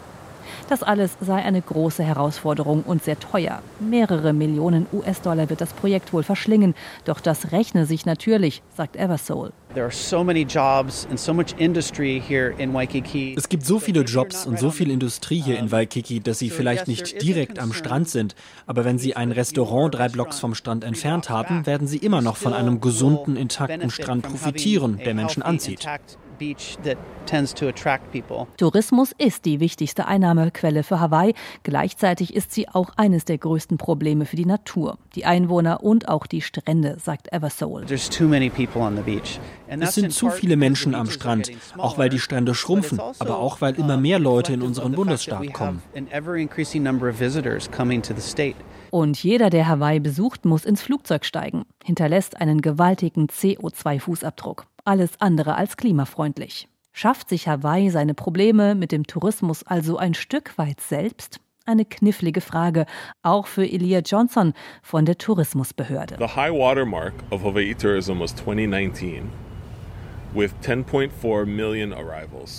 Das 0.74 0.82
alles 0.82 1.16
sei 1.22 1.36
eine 1.36 1.62
große 1.62 2.04
Herausforderung 2.04 2.82
und 2.82 3.04
sehr 3.04 3.20
teuer. 3.20 3.62
Mehrere 3.80 4.34
Millionen 4.34 4.88
US-Dollar 4.92 5.52
wird 5.52 5.62
das 5.62 5.72
Projekt 5.72 6.14
wohl 6.14 6.24
verschlingen. 6.24 6.74
Doch 7.06 7.20
das 7.20 7.52
rechne 7.52 7.86
sich 7.86 8.08
natürlich, 8.08 8.64
sagt 8.76 8.96
Eversole. 8.96 9.54
Es 9.76 10.10
gibt 13.50 13.66
so 13.66 13.80
viele 13.80 14.02
Jobs 14.02 14.46
und 14.48 14.58
so 14.58 14.72
viel 14.72 14.90
Industrie 14.90 15.42
hier 15.42 15.60
in 15.60 15.72
Waikiki, 15.72 16.22
dass 16.22 16.40
sie 16.40 16.50
vielleicht 16.50 16.88
nicht 16.88 17.22
direkt 17.22 17.60
am 17.60 17.72
Strand 17.72 18.10
sind. 18.10 18.34
Aber 18.66 18.84
wenn 18.84 18.98
sie 18.98 19.16
ein 19.16 19.32
Restaurant 19.32 19.94
drei 19.94 20.10
Blocks 20.10 20.40
vom 20.40 20.56
Strand 20.56 20.84
entfernt 20.84 21.30
haben, 21.30 21.68
werden 21.68 21.88
sie 21.88 21.98
immer 21.98 22.22
noch 22.22 22.38
von 22.38 22.54
einem 22.54 22.82
gesunden, 22.82 23.36
intakten 23.36 23.92
Strand 23.92 24.24
profitieren, 24.24 25.00
der 25.06 25.14
Menschen 25.14 25.44
anzieht. 25.44 25.88
Tourismus 28.58 29.14
ist 29.18 29.46
die 29.46 29.60
wichtigste 29.60 30.06
Einnahmequelle 30.06 30.84
für 30.84 31.00
Hawaii. 31.00 31.34
Gleichzeitig 31.64 32.36
ist 32.36 32.52
sie 32.52 32.68
auch 32.68 32.92
eines 32.98 33.26
der 33.26 33.38
größten 33.38 33.78
Probleme 33.78 34.26
für 34.26 34.36
die 34.36 34.46
Natur, 34.46 34.98
die 35.16 35.26
Einwohner 35.26 35.84
und 35.84 36.10
auch 36.10 36.28
die 36.28 36.42
Strände, 36.42 36.98
sagt 37.00 37.32
Eversole. 37.32 37.86
Es 39.68 39.96
sind 39.96 40.14
zu 40.14 40.30
viele 40.30 40.58
Menschen 40.58 40.96
am 40.96 41.10
Strand, 41.10 41.52
auch 41.78 41.98
weil 41.98 42.10
die 42.10 42.20
Strände 42.20 42.54
schrumpfen, 42.54 43.00
also, 43.00 43.22
aber 43.22 43.40
auch 43.40 43.62
weil 43.62 43.76
immer 43.76 43.98
mehr 43.98 44.20
Leute 44.20 44.54
in 44.54 44.62
unseren 44.62 44.92
Bundesstaat 44.94 45.54
kommen. 45.54 45.82
Und 48.94 49.24
jeder, 49.24 49.50
der 49.50 49.68
Hawaii 49.68 50.00
besucht, 50.00 50.46
muss 50.46 50.66
ins 50.66 50.84
Flugzeug 50.84 51.26
steigen, 51.26 51.64
hinterlässt 51.84 52.40
einen 52.40 52.62
gewaltigen 52.62 53.26
CO2-Fußabdruck 53.26 54.66
alles 54.86 55.20
andere 55.20 55.56
als 55.56 55.78
klimafreundlich. 55.78 56.68
Schafft 56.92 57.28
sich 57.28 57.48
Hawaii 57.48 57.90
seine 57.90 58.14
Probleme 58.14 58.76
mit 58.76 58.92
dem 58.92 59.08
Tourismus 59.08 59.64
also 59.64 59.98
ein 59.98 60.14
Stück 60.14 60.60
weit 60.60 60.80
selbst? 60.80 61.40
Eine 61.66 61.86
knifflige 61.86 62.42
Frage, 62.42 62.86
auch 63.24 63.48
für 63.48 63.66
Elia 63.66 64.02
Johnson 64.02 64.54
von 64.84 65.06
der 65.06 65.18
Tourismusbehörde. 65.18 66.18
The 66.20 66.36
high 66.36 66.52
water 66.54 66.86
mark 66.86 67.16
of 67.32 67.44
Hawaii 67.44 67.74
tourism 67.74 68.20
was 68.20 68.36
2019. 68.36 69.24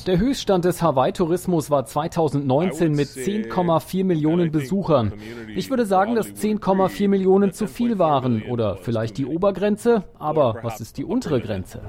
Der 0.07 0.19
Höchststand 0.19 0.65
des 0.65 0.81
Hawaii-Tourismus 0.81 1.71
war 1.71 1.85
2019 1.85 2.93
mit 2.93 3.09
10,4 3.09 4.05
Millionen 4.05 4.53
Besuchern. 4.53 5.13
Ich 5.57 5.71
würde 5.71 5.85
sagen, 5.85 6.15
dass 6.15 6.29
10,4 6.29 7.09
Millionen 7.09 7.53
zu 7.53 7.67
viel 7.67 7.99
waren 7.99 8.43
oder 8.43 8.77
vielleicht 8.77 9.19
die 9.19 9.27
Obergrenze, 9.27 10.05
aber 10.19 10.59
was 10.63 10.81
ist 10.81 10.99
die 10.99 11.05
untere 11.05 11.41
Grenze? 11.41 11.81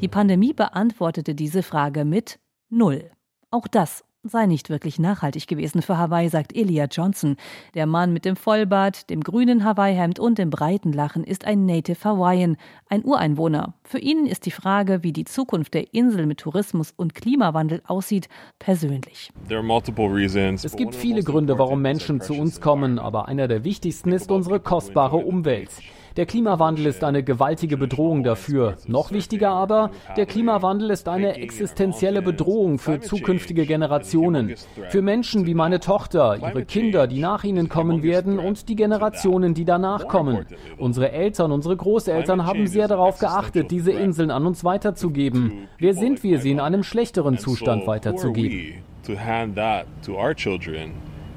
Die 0.00 0.08
Pandemie 0.08 0.54
beantwortete 0.54 1.34
diese 1.34 1.62
Frage 1.62 2.04
mit 2.04 2.38
Null. 2.70 3.10
Auch 3.50 3.68
das 3.68 4.04
sei 4.24 4.46
nicht 4.46 4.70
wirklich 4.70 5.00
nachhaltig 5.00 5.48
gewesen 5.48 5.82
für 5.82 5.98
Hawaii, 5.98 6.28
sagt 6.28 6.54
Elia 6.54 6.84
Johnson. 6.84 7.36
Der 7.74 7.86
Mann 7.86 8.12
mit 8.12 8.24
dem 8.24 8.36
Vollbart, 8.36 9.10
dem 9.10 9.20
grünen 9.20 9.64
Hawaii-Hemd 9.64 10.20
und 10.20 10.38
dem 10.38 10.48
breiten 10.48 10.92
Lachen 10.92 11.24
ist 11.24 11.44
ein 11.44 11.66
Native 11.66 12.04
Hawaiian, 12.04 12.56
ein 12.88 13.04
Ureinwohner. 13.04 13.74
Für 13.82 13.98
ihn 13.98 14.26
ist 14.26 14.46
die 14.46 14.52
Frage, 14.52 15.02
wie 15.02 15.12
die 15.12 15.24
Zukunft 15.24 15.74
der 15.74 15.92
Insel 15.92 16.26
mit 16.26 16.38
Tourismus 16.38 16.92
und 16.96 17.16
Klimawandel 17.16 17.82
aussieht, 17.86 18.28
persönlich. 18.60 19.32
Es 19.48 20.76
gibt 20.76 20.94
viele 20.94 21.22
Gründe, 21.24 21.58
warum 21.58 21.82
Menschen 21.82 22.20
zu 22.20 22.34
uns 22.34 22.60
kommen, 22.60 23.00
aber 23.00 23.26
einer 23.26 23.48
der 23.48 23.64
wichtigsten 23.64 24.12
ist 24.12 24.30
unsere 24.30 24.60
kostbare 24.60 25.16
Umwelt. 25.16 25.70
Der 26.16 26.26
Klimawandel 26.26 26.86
ist 26.86 27.04
eine 27.04 27.22
gewaltige 27.22 27.76
Bedrohung 27.76 28.22
dafür. 28.22 28.76
Noch 28.86 29.12
wichtiger 29.12 29.50
aber, 29.50 29.90
der 30.16 30.26
Klimawandel 30.26 30.90
ist 30.90 31.08
eine 31.08 31.36
existenzielle 31.36 32.20
Bedrohung 32.20 32.78
für 32.78 33.00
zukünftige 33.00 33.64
Generationen. 33.64 34.54
Für 34.90 35.00
Menschen 35.00 35.46
wie 35.46 35.54
meine 35.54 35.80
Tochter, 35.80 36.36
ihre 36.36 36.64
Kinder, 36.64 37.06
die 37.06 37.20
nach 37.20 37.44
ihnen 37.44 37.68
kommen 37.68 38.02
werden 38.02 38.38
und 38.38 38.68
die 38.68 38.76
Generationen, 38.76 39.54
die 39.54 39.64
danach 39.64 40.06
kommen. 40.08 40.46
Unsere 40.78 41.12
Eltern, 41.12 41.50
unsere 41.50 41.76
Großeltern 41.76 42.44
haben 42.44 42.66
sehr 42.66 42.88
darauf 42.88 43.18
geachtet, 43.18 43.70
diese 43.70 43.92
Inseln 43.92 44.30
an 44.30 44.46
uns 44.46 44.64
weiterzugeben. 44.64 45.68
Wer 45.78 45.94
sind 45.94 46.22
wir, 46.22 46.40
sie 46.40 46.50
in 46.50 46.60
einem 46.60 46.82
schlechteren 46.82 47.38
Zustand 47.38 47.86
weiterzugeben? 47.86 48.82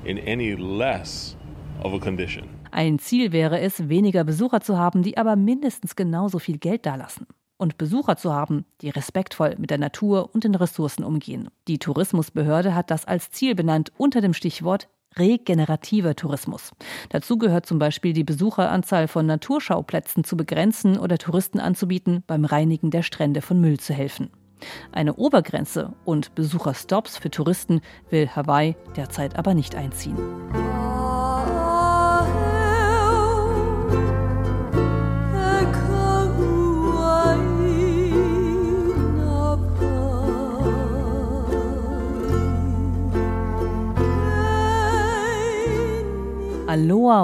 in 0.05 0.20
any 0.20 0.53
less 0.53 1.36
of 1.84 1.94
a 1.94 2.00
condition. 2.00 2.54
Ein 2.75 3.00
Ziel 3.00 3.32
wäre 3.32 3.62
es, 3.62 3.88
weniger 3.88 4.25
Besucher 4.25 4.60
zu 4.60 4.77
haben, 4.77 5.01
die 5.01 5.17
aber 5.17 5.38
mindestens 5.38 5.96
genauso 5.96 6.39
viel 6.39 6.58
Geld 6.58 6.86
dalassen. 6.86 7.25
Und 7.55 7.77
Besucher 7.77 8.17
zu 8.17 8.34
haben, 8.34 8.65
die 8.82 8.89
respektvoll 8.89 9.55
mit 9.58 9.70
der 9.70 9.77
Natur 9.77 10.29
und 10.34 10.44
den 10.44 10.55
Ressourcen 10.55 11.05
umgehen. 11.05 11.48
Die 11.70 11.79
Tourismusbehörde 11.79 12.75
hat 12.75 12.91
das 12.91 13.05
als 13.05 13.32
Ziel 13.32 13.55
benannt 13.55 13.94
unter 13.96 14.20
dem 14.20 14.34
Stichwort 14.34 14.89
regenerativer 15.17 16.17
Tourismus. 16.17 16.74
Dazu 17.08 17.38
gehört 17.38 17.65
zum 17.65 17.79
Beispiel 17.79 18.12
die 18.12 18.25
Besucheranzahl 18.25 19.08
von 19.08 19.25
Naturschauplätzen 19.25 20.25
zu 20.25 20.36
begrenzen 20.36 21.00
oder 21.00 21.17
Touristen 21.17 21.62
anzubieten, 21.62 22.25
beim 22.27 22.44
Reinigen 22.44 22.91
der 22.91 23.03
Strände 23.03 23.41
von 23.41 23.62
Müll 23.62 23.79
zu 23.79 23.94
helfen. 23.94 24.32
Eine 24.91 25.13
Obergrenze 25.13 25.94
und 26.03 26.36
Besucherstops 26.36 27.15
für 27.15 27.32
Touristen 27.32 27.79
will 28.10 28.27
Hawaii 28.27 28.75
derzeit 28.98 29.38
aber 29.39 29.53
nicht 29.53 29.75
einziehen. 29.75 30.17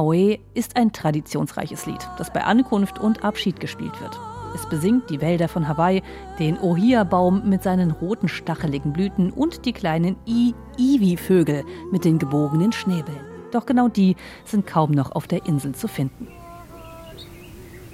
Oe 0.02 0.40
ist 0.54 0.76
ein 0.76 0.92
traditionsreiches 0.92 1.86
Lied, 1.86 2.10
das 2.18 2.34
bei 2.34 2.44
Ankunft 2.44 3.00
und 3.00 3.24
Abschied 3.24 3.60
gespielt 3.60 4.00
wird. 4.02 4.20
Es 4.54 4.68
besingt 4.68 5.10
die 5.10 5.22
Wälder 5.22 5.48
von 5.48 5.68
Hawaii, 5.68 6.02
den 6.40 6.60
Ohia-Baum 6.60 7.48
mit 7.48 7.64
seinen 7.64 7.92
roten 7.92 8.28
stacheligen 8.28 8.92
Blüten 8.92 9.32
und 9.32 9.66
die 9.66 9.74
kleinen 9.74 10.18
I-Iwi-Vögel 10.28 11.64
mit 11.92 12.04
den 12.04 12.20
gebogenen 12.20 12.72
Schnäbeln. 12.72 13.20
Doch 13.52 13.66
genau 13.66 13.88
die 13.88 14.16
sind 14.44 14.66
kaum 14.66 14.92
noch 14.92 15.12
auf 15.12 15.28
der 15.28 15.46
Insel 15.46 15.74
zu 15.74 15.88
finden. 15.88 16.28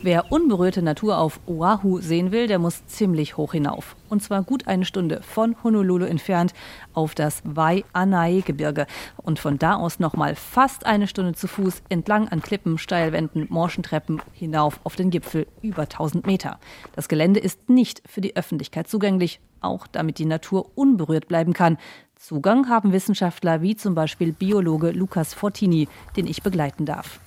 Wer 0.08 0.32
unberührte 0.32 0.82
Natur 0.82 1.18
auf 1.18 1.42
Oahu 1.48 2.00
sehen 2.00 2.32
will, 2.32 2.48
der 2.48 2.60
muss 2.60 2.86
ziemlich 2.86 3.36
hoch 3.36 3.52
hinauf. 3.52 3.98
Und 4.08 4.24
zwar 4.24 4.42
gut 4.42 4.66
eine 4.66 4.86
Stunde 4.86 5.22
von 5.22 5.62
Honolulu 5.66 6.06
entfernt 6.06 6.54
auf 6.94 7.14
das 7.14 7.42
Waianae-Gebirge. 7.44 8.88
Und 9.18 9.38
von 9.38 9.60
da 9.60 9.76
aus 9.76 10.00
nochmal 10.00 10.36
fast 10.36 10.86
eine 10.86 11.08
Stunde 11.08 11.34
zu 11.34 11.50
Fuß 11.50 11.82
entlang 11.90 12.30
an 12.30 12.42
Klippen, 12.42 12.78
Steilwänden, 12.78 13.48
Morschentreppen 13.50 14.22
hinauf 14.32 14.80
auf 14.86 14.96
den 14.96 15.10
Gipfel 15.10 15.46
über 15.62 15.82
1000 15.82 16.26
Meter. 16.26 16.58
Das 16.96 17.10
Gelände 17.10 17.42
ist 17.42 17.68
nicht 17.70 18.02
für 18.08 18.22
die 18.22 18.38
Öffentlichkeit 18.38 18.88
zugänglich, 18.88 19.42
auch 19.60 19.88
damit 19.88 20.20
die 20.20 20.26
Natur 20.26 20.72
unberührt 20.76 21.28
bleiben 21.28 21.52
kann. 21.52 21.78
Zugang 22.20 22.68
haben 22.68 22.94
Wissenschaftler 22.94 23.62
wie 23.62 23.76
zum 23.76 23.96
Beispiel 23.96 24.32
Biologe 24.34 24.92
Lukas 24.92 25.34
Fortini, 25.34 25.88
den 26.16 26.28
ich 26.28 26.42
begleiten 26.42 26.86
darf. 26.86 27.20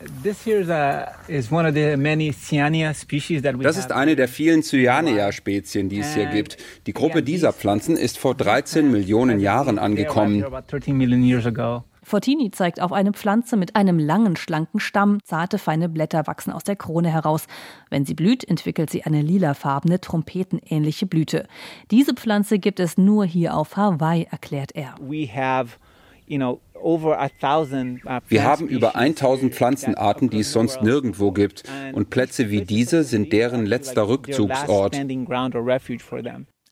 Das 3.62 3.76
ist 3.76 3.92
eine 3.92 4.16
der 4.16 4.28
vielen 4.28 4.62
Cyanea-Spezien, 4.62 5.88
die 5.88 6.00
es 6.00 6.14
hier 6.14 6.26
gibt. 6.26 6.56
Die 6.86 6.92
Gruppe 6.92 7.22
dieser 7.22 7.52
Pflanzen 7.52 7.96
ist 7.96 8.18
vor 8.18 8.34
13 8.34 8.90
Millionen 8.90 9.40
Jahren 9.40 9.78
angekommen. 9.78 10.44
Fortini 12.10 12.50
zeigt 12.50 12.80
auf 12.80 12.92
eine 12.92 13.12
Pflanze 13.12 13.56
mit 13.56 13.76
einem 13.76 14.00
langen, 14.00 14.34
schlanken 14.34 14.80
Stamm. 14.80 15.20
Zarte, 15.22 15.58
feine 15.58 15.88
Blätter 15.88 16.26
wachsen 16.26 16.52
aus 16.52 16.64
der 16.64 16.74
Krone 16.74 17.08
heraus. 17.08 17.46
Wenn 17.88 18.04
sie 18.04 18.14
blüht, 18.14 18.42
entwickelt 18.42 18.90
sie 18.90 19.04
eine 19.04 19.22
lilafarbene, 19.22 20.00
trompetenähnliche 20.00 21.06
Blüte. 21.06 21.46
Diese 21.92 22.12
Pflanze 22.14 22.58
gibt 22.58 22.80
es 22.80 22.98
nur 22.98 23.24
hier 23.24 23.56
auf 23.56 23.76
Hawaii, 23.76 24.26
erklärt 24.28 24.72
er. 24.74 24.96
Uh, 25.00 25.12
Wir 28.28 28.44
haben 28.44 28.66
über 28.66 28.96
1000 28.96 29.54
Pflanzenarten, 29.54 30.30
die 30.30 30.40
es 30.40 30.52
sonst 30.52 30.82
nirgendwo 30.82 31.30
gibt. 31.30 31.62
Und 31.92 32.10
Plätze 32.10 32.50
wie 32.50 32.62
diese 32.62 33.04
sind 33.04 33.32
deren 33.32 33.66
letzter 33.66 34.08
Rückzugsort. 34.08 34.96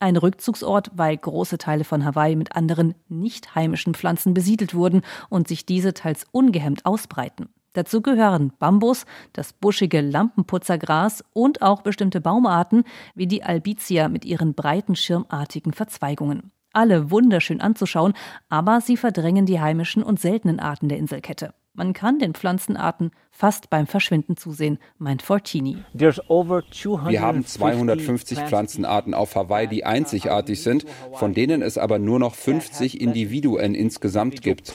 Ein 0.01 0.17
Rückzugsort, 0.17 0.93
weil 0.95 1.17
große 1.17 1.59
Teile 1.59 1.83
von 1.83 2.05
Hawaii 2.05 2.37
mit 2.37 2.55
anderen 2.55 2.95
nicht 3.09 3.57
heimischen 3.57 3.95
Pflanzen 3.95 4.33
besiedelt 4.33 4.75
wurden 4.75 5.03
und 5.29 5.49
sich 5.49 5.67
diese 5.67 5.93
teils 5.93 6.25
ungehemmt 6.31 6.87
ausbreiten. 6.87 7.49
Dazu 7.73 8.01
gehören 8.01 8.53
Bambus, 8.59 9.07
das 9.33 9.53
buschige 9.53 10.01
Lampenputzergras 10.01 11.25
und 11.33 11.63
auch 11.63 11.83
bestimmte 11.83 12.21
Baumarten 12.21 12.85
wie 13.15 13.27
die 13.27 13.43
Albizia 13.43 14.09
mit 14.09 14.25
ihren 14.25 14.55
breiten 14.55 14.95
schirmartigen 14.95 15.73
Verzweigungen. 15.73 16.53
Alle 16.73 17.11
wunderschön 17.11 17.61
anzuschauen, 17.61 18.15
aber 18.49 18.81
sie 18.81 18.97
verdrängen 18.97 19.47
die 19.47 19.61
heimischen 19.61 20.03
und 20.03 20.21
seltenen 20.21 20.61
Arten 20.61 20.89
der 20.89 20.99
Inselkette. 20.99 21.55
Man 21.79 21.93
kann 21.93 22.19
den 22.19 22.35
Pflanzenarten 22.35 23.13
fast 23.31 23.71
beim 23.71 23.87
Verschwinden 23.87 24.37
zusehen, 24.37 24.79
meint 24.99 25.23
Fortini. 25.23 25.77
Wir 25.93 26.13
haben 27.23 27.47
250 27.47 28.41
Pflanzenarten 28.41 29.15
auf 29.15 29.37
Hawaii, 29.37 29.69
die 29.69 29.85
einzigartig 29.85 30.61
sind, 30.61 30.87
von 31.13 31.35
denen 31.35 31.63
es 31.63 31.79
aber 31.79 32.01
nur 32.01 32.19
noch 32.19 32.35
50 32.35 33.01
Individuen 33.01 33.77
insgesamt 33.77 34.43
gibt. 34.43 34.75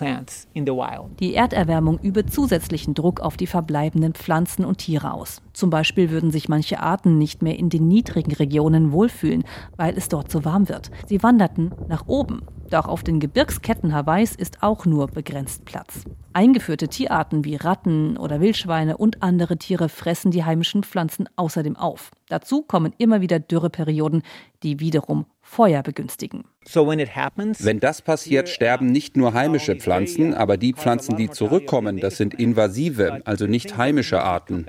Die 1.19 1.33
Erderwärmung 1.33 1.99
übt 2.01 2.31
zusätzlichen 2.31 2.93
Druck 2.93 3.19
auf 3.19 3.35
die 3.35 3.47
verbleibenden 3.47 4.13
Pflanzen 4.13 4.63
und 4.63 4.77
Tiere 4.77 5.13
aus. 5.13 5.41
Zum 5.51 5.69
Beispiel 5.69 6.09
würden 6.09 6.31
sich 6.31 6.47
manche 6.47 6.79
Arten 6.79 7.17
nicht 7.17 7.41
mehr 7.41 7.59
in 7.59 7.69
den 7.69 7.89
niedrigen 7.89 8.31
Regionen 8.31 8.93
wohlfühlen, 8.93 9.43
weil 9.75 9.97
es 9.97 10.07
dort 10.07 10.31
so 10.31 10.45
warm 10.45 10.69
wird. 10.69 10.89
Sie 11.05 11.21
wanderten 11.21 11.73
nach 11.89 12.07
oben. 12.07 12.43
Doch 12.69 12.87
auf 12.87 13.03
den 13.03 13.19
Gebirgsketten 13.19 13.93
Hawaiis 13.93 14.35
ist 14.35 14.63
auch 14.63 14.85
nur 14.85 15.07
begrenzt 15.07 15.63
Platz. 15.65 16.05
Eingeführte 16.31 16.87
Tierarten 16.93 17.43
wie 17.43 17.55
Ratten 17.55 18.17
oder 18.17 18.39
Wildschweine 18.39 18.97
und 18.97 19.23
andere 19.23 19.57
Tiere 19.57 19.89
fressen 19.89 20.29
die 20.29 20.43
heimischen 20.43 20.83
Pflanzen 20.83 21.27
außerdem 21.35 21.75
auf. 21.75 22.11
Dazu 22.29 22.61
kommen 22.61 22.93
immer 22.99 23.19
wieder 23.19 23.39
Dürreperioden, 23.39 24.21
die 24.61 24.79
wiederum 24.79 25.25
Feuer 25.43 25.83
begünstigen. 25.83 26.45
Wenn 26.65 27.79
das 27.81 28.01
passiert, 28.01 28.47
sterben 28.47 28.91
nicht 28.91 29.17
nur 29.17 29.33
heimische 29.33 29.75
Pflanzen, 29.75 30.33
aber 30.33 30.55
die 30.55 30.73
Pflanzen, 30.73 31.17
die 31.17 31.29
zurückkommen, 31.29 31.97
das 31.97 32.15
sind 32.17 32.33
invasive, 32.33 33.21
also 33.25 33.45
nicht 33.45 33.75
heimische 33.77 34.23
Arten. 34.23 34.65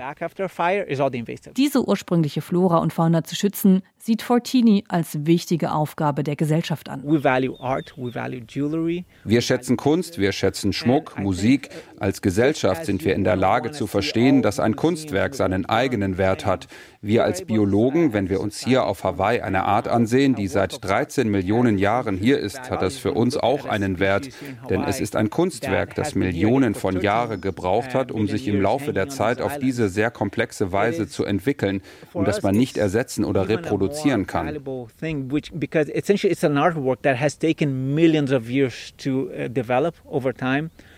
Diese 1.55 1.87
ursprüngliche 1.87 2.41
Flora 2.41 2.77
und 2.79 2.91
Fauna 2.91 3.23
zu 3.23 3.35
schützen, 3.35 3.81
sieht 3.97 4.21
Fortini 4.21 4.83
als 4.87 5.25
wichtige 5.25 5.71
Aufgabe 5.71 6.23
der 6.23 6.35
Gesellschaft 6.35 6.89
an. 6.89 7.01
Wir 9.23 9.41
schätzen 9.41 9.77
Kunst, 9.77 10.19
wir 10.19 10.31
schätzen 10.31 10.73
Schmuck, 10.73 11.17
Musik. 11.17 11.69
Als 11.97 12.21
Gesellschaft 12.21 12.85
sind 12.85 13.03
wir 13.03 13.15
in 13.15 13.23
der 13.23 13.35
Lage 13.35 13.71
zu 13.71 13.87
verstehen, 13.87 14.41
dass 14.43 14.59
ein 14.59 14.75
Kunstwerk 14.75 15.33
seinen 15.33 15.65
eigenen 15.65 16.17
Wert 16.17 16.45
hat. 16.45 16.67
Wir 17.05 17.23
als 17.23 17.45
Biologen, 17.45 18.13
wenn 18.13 18.29
wir 18.29 18.41
uns 18.41 18.59
hier 18.59 18.85
auf 18.85 19.03
Hawaii 19.03 19.39
eine 19.41 19.65
Art 19.65 19.87
ansehen, 19.87 20.33
die 20.33 20.47
seit 20.47 20.83
13 20.83 21.29
Millionen 21.29 21.77
Jahren 21.77 22.17
hier 22.17 22.39
ist, 22.39 22.71
hat 22.71 22.81
das 22.81 22.97
für 22.97 23.11
uns 23.11 23.37
auch 23.37 23.65
einen 23.65 23.99
Wert, 23.99 24.29
denn 24.71 24.83
es 24.83 24.99
ist 24.99 25.15
ein 25.15 25.29
Kunstwerk, 25.29 25.93
das 25.93 26.15
Millionen 26.15 26.73
von 26.73 26.99
Jahren 26.99 27.41
gebraucht 27.41 27.93
hat, 27.93 28.11
um 28.11 28.27
sich 28.27 28.47
im 28.47 28.59
Laufe 28.59 28.91
der 28.91 29.07
Zeit 29.07 29.39
auf 29.39 29.59
diese 29.59 29.87
sehr 29.87 30.09
komplexe 30.09 30.71
Weise 30.71 31.07
zu 31.07 31.25
entwickeln 31.25 31.83
und 32.13 32.27
das 32.27 32.41
man 32.41 32.55
nicht 32.55 32.75
ersetzen 32.75 33.23
oder 33.23 33.49
reproduzieren 33.49 34.25
kann. 34.25 34.57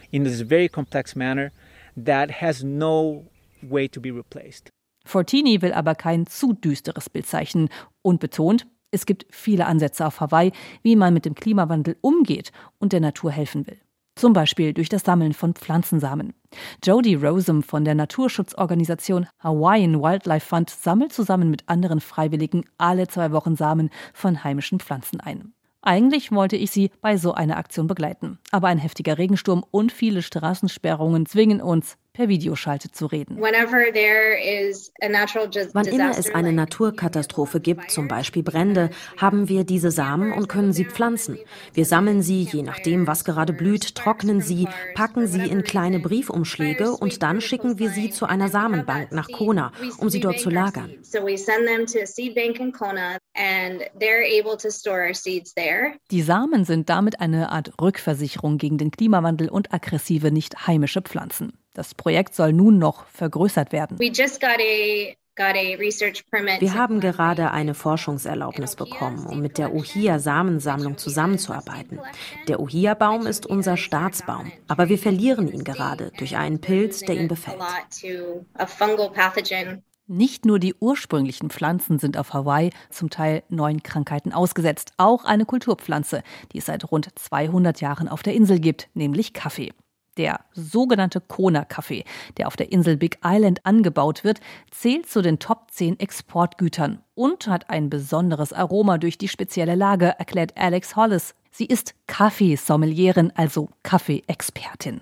in 0.09 0.23
this 0.23 0.39
very 0.41 0.69
complex 0.69 1.17
manner 1.17 1.51
that 1.97 2.31
has 2.31 2.63
no 2.63 3.25
way 3.61 3.89
to 3.89 3.99
be 3.99 4.09
replaced. 4.09 4.71
Fortini 5.07 5.61
will 5.61 5.73
aber 5.73 5.95
kein 5.95 6.27
zu 6.27 6.53
düsteres 6.53 7.09
Bild 7.09 7.25
zeichnen 7.25 7.69
und 8.01 8.19
betont, 8.19 8.67
es 8.91 9.05
gibt 9.05 9.25
viele 9.29 9.65
Ansätze 9.65 10.05
auf 10.05 10.21
Hawaii, 10.21 10.51
wie 10.81 10.95
man 10.95 11.13
mit 11.13 11.25
dem 11.25 11.35
Klimawandel 11.35 11.97
umgeht 12.01 12.51
und 12.79 12.93
der 12.93 13.01
Natur 13.01 13.31
helfen 13.31 13.67
will. 13.67 13.77
Zum 14.15 14.33
Beispiel 14.33 14.73
durch 14.73 14.89
das 14.89 15.03
Sammeln 15.03 15.33
von 15.33 15.53
Pflanzensamen. 15.53 16.33
Jody 16.83 17.13
Rosem 17.13 17.61
von 17.61 17.85
der 17.85 17.93
Naturschutzorganisation 17.93 19.27
Hawaiian 19.39 20.01
Wildlife 20.01 20.47
Fund 20.47 20.71
sammelt 20.71 21.13
zusammen 21.13 21.51
mit 21.51 21.69
anderen 21.69 21.99
Freiwilligen 21.99 22.65
alle 22.79 23.07
zwei 23.07 23.31
Wochen 23.31 23.55
Samen 23.55 23.91
von 24.13 24.43
heimischen 24.43 24.79
Pflanzen 24.79 25.19
ein. 25.19 25.53
Eigentlich 25.83 26.31
wollte 26.31 26.57
ich 26.57 26.71
sie 26.71 26.89
bei 26.99 27.17
so 27.17 27.33
einer 27.33 27.57
Aktion 27.57 27.87
begleiten. 27.87 28.39
Aber 28.51 28.67
ein 28.67 28.79
heftiger 28.79 29.17
Regensturm 29.17 29.63
und 29.69 29.91
viele 29.91 30.21
Straßensperrungen 30.21 31.27
zwingen 31.27 31.61
uns, 31.61 31.97
per 32.17 32.27
Videoschalte 32.29 32.91
zu 32.91 33.05
reden. 33.05 33.37
Wann 33.39 33.53
immer 35.85 36.17
es 36.17 36.33
eine 36.33 36.51
Naturkatastrophe 36.51 37.59
gibt, 37.59 37.91
zum 37.91 38.07
Beispiel 38.07 38.41
Brände, 38.41 38.89
haben 39.17 39.49
wir 39.49 39.63
diese 39.63 39.91
Samen 39.91 40.33
und 40.33 40.49
können 40.49 40.73
sie 40.73 40.85
pflanzen. 40.85 41.37
Wir 41.75 41.85
sammeln 41.85 42.23
sie, 42.23 42.41
je 42.41 42.63
nachdem, 42.63 43.05
was 43.05 43.23
gerade 43.23 43.53
blüht, 43.53 43.93
trocknen 43.93 44.41
sie, 44.41 44.67
packen 44.95 45.27
sie 45.27 45.47
in 45.47 45.63
kleine 45.63 45.99
Briefumschläge 45.99 46.93
und 46.93 47.21
dann 47.21 47.39
schicken 47.39 47.77
wir 47.77 47.91
sie 47.91 48.09
zu 48.09 48.25
einer 48.25 48.49
Samenbank 48.49 49.11
nach 49.11 49.27
Kona, 49.27 49.71
um 49.99 50.09
sie 50.09 50.19
dort 50.19 50.39
zu 50.39 50.49
lagern. 50.49 50.89
Die 56.11 56.21
Samen 56.23 56.65
sind 56.65 56.89
damit 56.89 57.19
eine 57.19 57.51
Art 57.51 57.73
Rückversicherung 57.79 58.57
gegen 58.57 58.79
den 58.79 58.89
Klimawandel 58.89 59.49
und 59.49 59.71
aggressive 59.71 60.31
nicht 60.31 60.65
heimische 60.65 61.03
Pflanzen. 61.03 61.53
Das 61.77 61.93
Projekt 61.93 62.33
soll 62.33 62.53
nun 62.53 62.79
noch 62.79 63.05
vergrößert 63.05 63.71
werden. 63.71 63.99
Wir 63.99 64.11
haben 66.73 66.99
gerade 66.99 67.51
eine 67.51 67.75
Forschungserlaubnis 67.75 68.75
bekommen, 68.75 69.27
um 69.27 69.41
mit 69.41 69.59
der 69.59 69.75
Ohia-Samensammlung 69.75 70.97
zusammenzuarbeiten. 70.97 71.99
Der 72.47 72.59
Ohia-Baum 72.59 73.27
ist 73.27 73.45
unser 73.45 73.77
Staatsbaum, 73.77 74.51
aber 74.67 74.89
wir 74.89 74.97
verlieren 74.97 75.53
ihn 75.53 75.63
gerade 75.63 76.11
durch 76.17 76.35
einen 76.35 76.59
Pilz, 76.59 77.01
der 77.01 77.13
ihn 77.13 77.27
befällt. 77.27 77.59
Nicht 80.07 80.45
nur 80.45 80.57
die 80.57 80.73
ursprünglichen 80.73 81.51
Pflanzen 81.51 81.99
sind 81.99 82.17
auf 82.17 82.33
Hawaii 82.33 82.71
zum 82.89 83.11
Teil 83.11 83.43
neuen 83.49 83.83
Krankheiten 83.83 84.33
ausgesetzt, 84.33 84.93
auch 84.97 85.25
eine 85.25 85.45
Kulturpflanze, 85.45 86.23
die 86.53 86.57
es 86.57 86.65
seit 86.65 86.91
rund 86.91 87.09
200 87.13 87.81
Jahren 87.81 88.07
auf 88.07 88.23
der 88.23 88.33
Insel 88.33 88.59
gibt, 88.59 88.89
nämlich 88.95 89.33
Kaffee. 89.33 89.73
Der 90.17 90.41
sogenannte 90.53 91.21
Kona-Kaffee, 91.21 92.03
der 92.37 92.47
auf 92.47 92.55
der 92.55 92.71
Insel 92.71 92.97
Big 92.97 93.19
Island 93.23 93.65
angebaut 93.65 94.23
wird, 94.23 94.39
zählt 94.71 95.07
zu 95.07 95.21
den 95.21 95.39
Top 95.39 95.71
10 95.71 95.99
Exportgütern 95.99 97.03
und 97.13 97.47
hat 97.47 97.69
ein 97.69 97.89
besonderes 97.89 98.53
Aroma 98.53 98.97
durch 98.97 99.17
die 99.17 99.27
spezielle 99.27 99.75
Lage, 99.75 100.15
erklärt 100.17 100.57
Alex 100.57 100.95
Hollis, 100.95 101.35
Sie 101.57 101.65
ist 101.65 101.95
Kaffeesommelierin, 102.05 103.33
also 103.35 103.69
Kaffeeexpertin. 103.81 105.01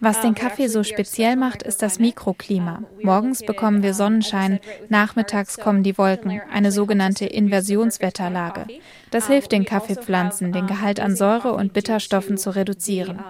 Was 0.00 0.20
den 0.22 0.34
Kaffee 0.34 0.68
so 0.68 0.82
speziell 0.82 1.36
macht, 1.36 1.62
ist 1.62 1.82
das 1.82 1.98
Mikroklima. 1.98 2.82
Morgens 3.02 3.42
bekommen 3.42 3.82
wir 3.82 3.92
Sonnenschein, 3.92 4.60
nachmittags 4.88 5.58
kommen 5.58 5.82
die 5.82 5.98
Wolken, 5.98 6.40
eine 6.50 6.72
sogenannte 6.72 7.26
Inversionswetterlage. 7.26 8.66
Das 9.10 9.26
hilft 9.26 9.52
den 9.52 9.66
Kaffeepflanzen, 9.66 10.50
den 10.50 10.66
Gehalt 10.66 10.98
an 10.98 11.14
Säure 11.14 11.52
und 11.52 11.74
Bitterstoffen 11.74 12.38
zu 12.38 12.56
reduzieren. 12.56 13.22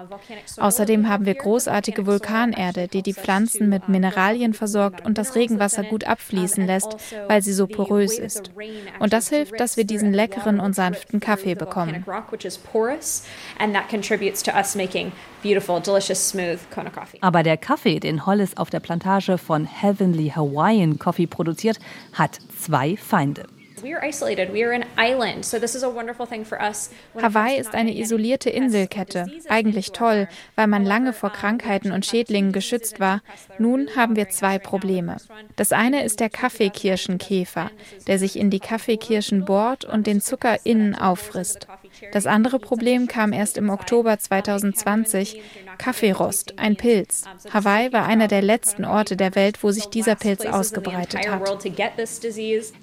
Außerdem 0.57 1.09
haben 1.09 1.25
wir 1.25 1.35
großartige 1.35 2.07
Vulkanerde, 2.07 2.87
die 2.87 3.03
die 3.03 3.13
Pflanzen 3.13 3.67
mit 3.69 3.89
Mineralien 3.89 4.53
versorgt 4.53 5.05
und 5.05 5.17
das 5.17 5.35
Regenwasser 5.35 5.83
gut 5.83 6.05
abfließen 6.05 6.65
lässt, 6.65 6.95
weil 7.27 7.41
sie 7.41 7.53
so 7.53 7.67
porös 7.67 8.17
ist. 8.17 8.51
Und 8.99 9.11
das 9.13 9.29
hilft, 9.29 9.59
dass 9.59 9.77
wir 9.77 9.83
diesen 9.83 10.13
leckeren 10.13 10.59
und 10.59 10.73
sanften 10.73 11.19
Kaffee 11.25 11.55
bekommen. 11.55 12.05
Aber 17.21 17.43
der 17.43 17.57
Kaffee, 17.57 17.99
den 17.99 18.25
Hollis 18.25 18.57
auf 18.57 18.69
der 18.69 18.79
Plantage 18.79 19.37
von 19.37 19.65
Heavenly 19.65 20.29
Hawaiian 20.35 20.99
Coffee 20.99 21.27
produziert, 21.27 21.79
hat 22.13 22.39
zwei 22.59 22.95
Feinde. 22.97 23.45
Hawaii 27.21 27.57
ist 27.59 27.73
eine 27.73 27.95
isolierte 27.95 28.49
Inselkette. 28.49 29.27
Eigentlich 29.47 29.91
toll, 29.91 30.27
weil 30.55 30.67
man 30.67 30.85
lange 30.85 31.13
vor 31.13 31.31
Krankheiten 31.31 31.91
und 31.91 32.05
Schädlingen 32.05 32.51
geschützt 32.51 32.99
war. 32.99 33.21
Nun 33.59 33.89
haben 33.95 34.15
wir 34.15 34.29
zwei 34.29 34.59
Probleme. 34.59 35.17
Das 35.55 35.71
eine 35.71 36.03
ist 36.03 36.19
der 36.19 36.29
Kaffeekirschenkäfer, 36.29 37.71
der 38.07 38.19
sich 38.19 38.37
in 38.37 38.49
die 38.49 38.59
Kaffeekirschen 38.59 39.45
bohrt 39.45 39.85
und 39.85 40.07
den 40.07 40.21
Zucker 40.21 40.57
innen 40.65 40.95
auffrisst. 40.95 41.67
Das 42.11 42.25
andere 42.25 42.59
Problem 42.59 43.07
kam 43.07 43.33
erst 43.33 43.57
im 43.57 43.69
Oktober 43.69 44.17
2020. 44.17 45.41
Kaffeerost, 45.77 46.57
ein 46.57 46.75
Pilz. 46.75 47.25
Hawaii 47.51 47.91
war 47.91 48.05
einer 48.05 48.27
der 48.27 48.41
letzten 48.41 48.85
Orte 48.85 49.17
der 49.17 49.35
Welt, 49.35 49.63
wo 49.63 49.71
sich 49.71 49.87
dieser 49.87 50.15
Pilz 50.15 50.45
ausgebreitet 50.45 51.29
hat. 51.29 51.67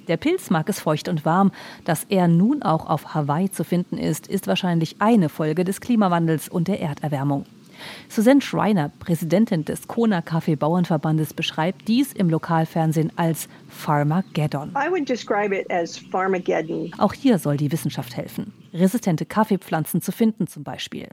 Der 0.09 0.17
Pilz 0.17 0.51
mag 0.51 0.69
es 0.69 0.81
feucht 0.81 1.09
und 1.09 1.25
warm. 1.25 1.53
Dass 1.85 2.05
er 2.09 2.29
nun 2.29 2.63
auch 2.63 2.89
auf 2.89 3.15
Hawaii 3.15 3.51
zu 3.51 3.65
finden 3.65 3.99
ist, 3.99 4.27
ist 4.27 4.47
wahrscheinlich 4.47 4.97
eine 4.99 5.29
Folge 5.29 5.65
des 5.65 5.81
Klimawandels 5.81 6.49
und 6.49 6.69
der 6.69 6.81
Erderwärmung. 6.81 7.47
Susanne 8.09 8.41
Schreiner, 8.41 8.91
Präsidentin 8.99 9.65
des 9.65 9.89
Kona 9.89 10.23
Kaffee 10.23 10.57
Bauernverbandes, 10.57 11.35
beschreibt 11.35 11.89
dies 11.89 12.13
im 12.13 12.31
Lokalfernsehen 12.31 13.13
als 13.17 13.49
Pharmageddon. 13.69 14.75
Auch 16.99 17.13
hier 17.13 17.39
soll 17.39 17.57
die 17.57 17.73
Wissenschaft 17.73 18.17
helfen. 18.17 18.53
Resistente 18.73 19.27
Kaffeepflanzen 19.27 20.03
zu 20.03 20.13
finden 20.13 20.47
zum 20.47 20.65
Beispiel. 20.65 21.09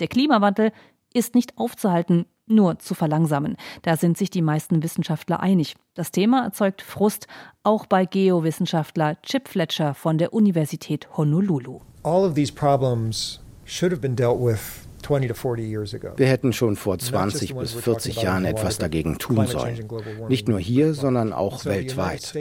Der 0.00 0.08
Klimawandel 0.08 0.72
ist 1.14 1.34
nicht 1.34 1.58
aufzuhalten, 1.58 2.26
nur 2.46 2.78
zu 2.78 2.94
verlangsamen. 2.94 3.56
Da 3.82 3.96
sind 3.96 4.18
sich 4.18 4.30
die 4.30 4.42
meisten 4.42 4.82
Wissenschaftler 4.82 5.40
einig. 5.40 5.76
Das 5.94 6.10
Thema 6.10 6.44
erzeugt 6.44 6.82
Frust, 6.82 7.26
auch 7.62 7.86
bei 7.86 8.04
Geowissenschaftler 8.04 9.20
Chip 9.22 9.48
Fletcher 9.48 9.94
von 9.94 10.18
der 10.18 10.32
Universität 10.32 11.16
Honolulu. 11.16 11.80
All 12.02 12.24
of 12.24 12.34
these 12.34 12.52
problems 12.52 13.40
should 13.64 13.92
have 13.92 14.00
been 14.00 14.16
dealt 14.16 14.40
with 14.40 14.86
wir 15.08 16.26
hätten 16.26 16.52
schon 16.52 16.76
vor 16.76 16.98
20 16.98 17.54
bis 17.54 17.72
40 17.72 18.22
Jahren 18.22 18.44
etwas 18.44 18.78
dagegen 18.78 19.18
tun 19.18 19.46
sollen. 19.46 19.88
Nicht 20.28 20.48
nur 20.48 20.58
hier, 20.58 20.94
sondern 20.94 21.32
auch 21.32 21.64
weltweit. 21.64 22.34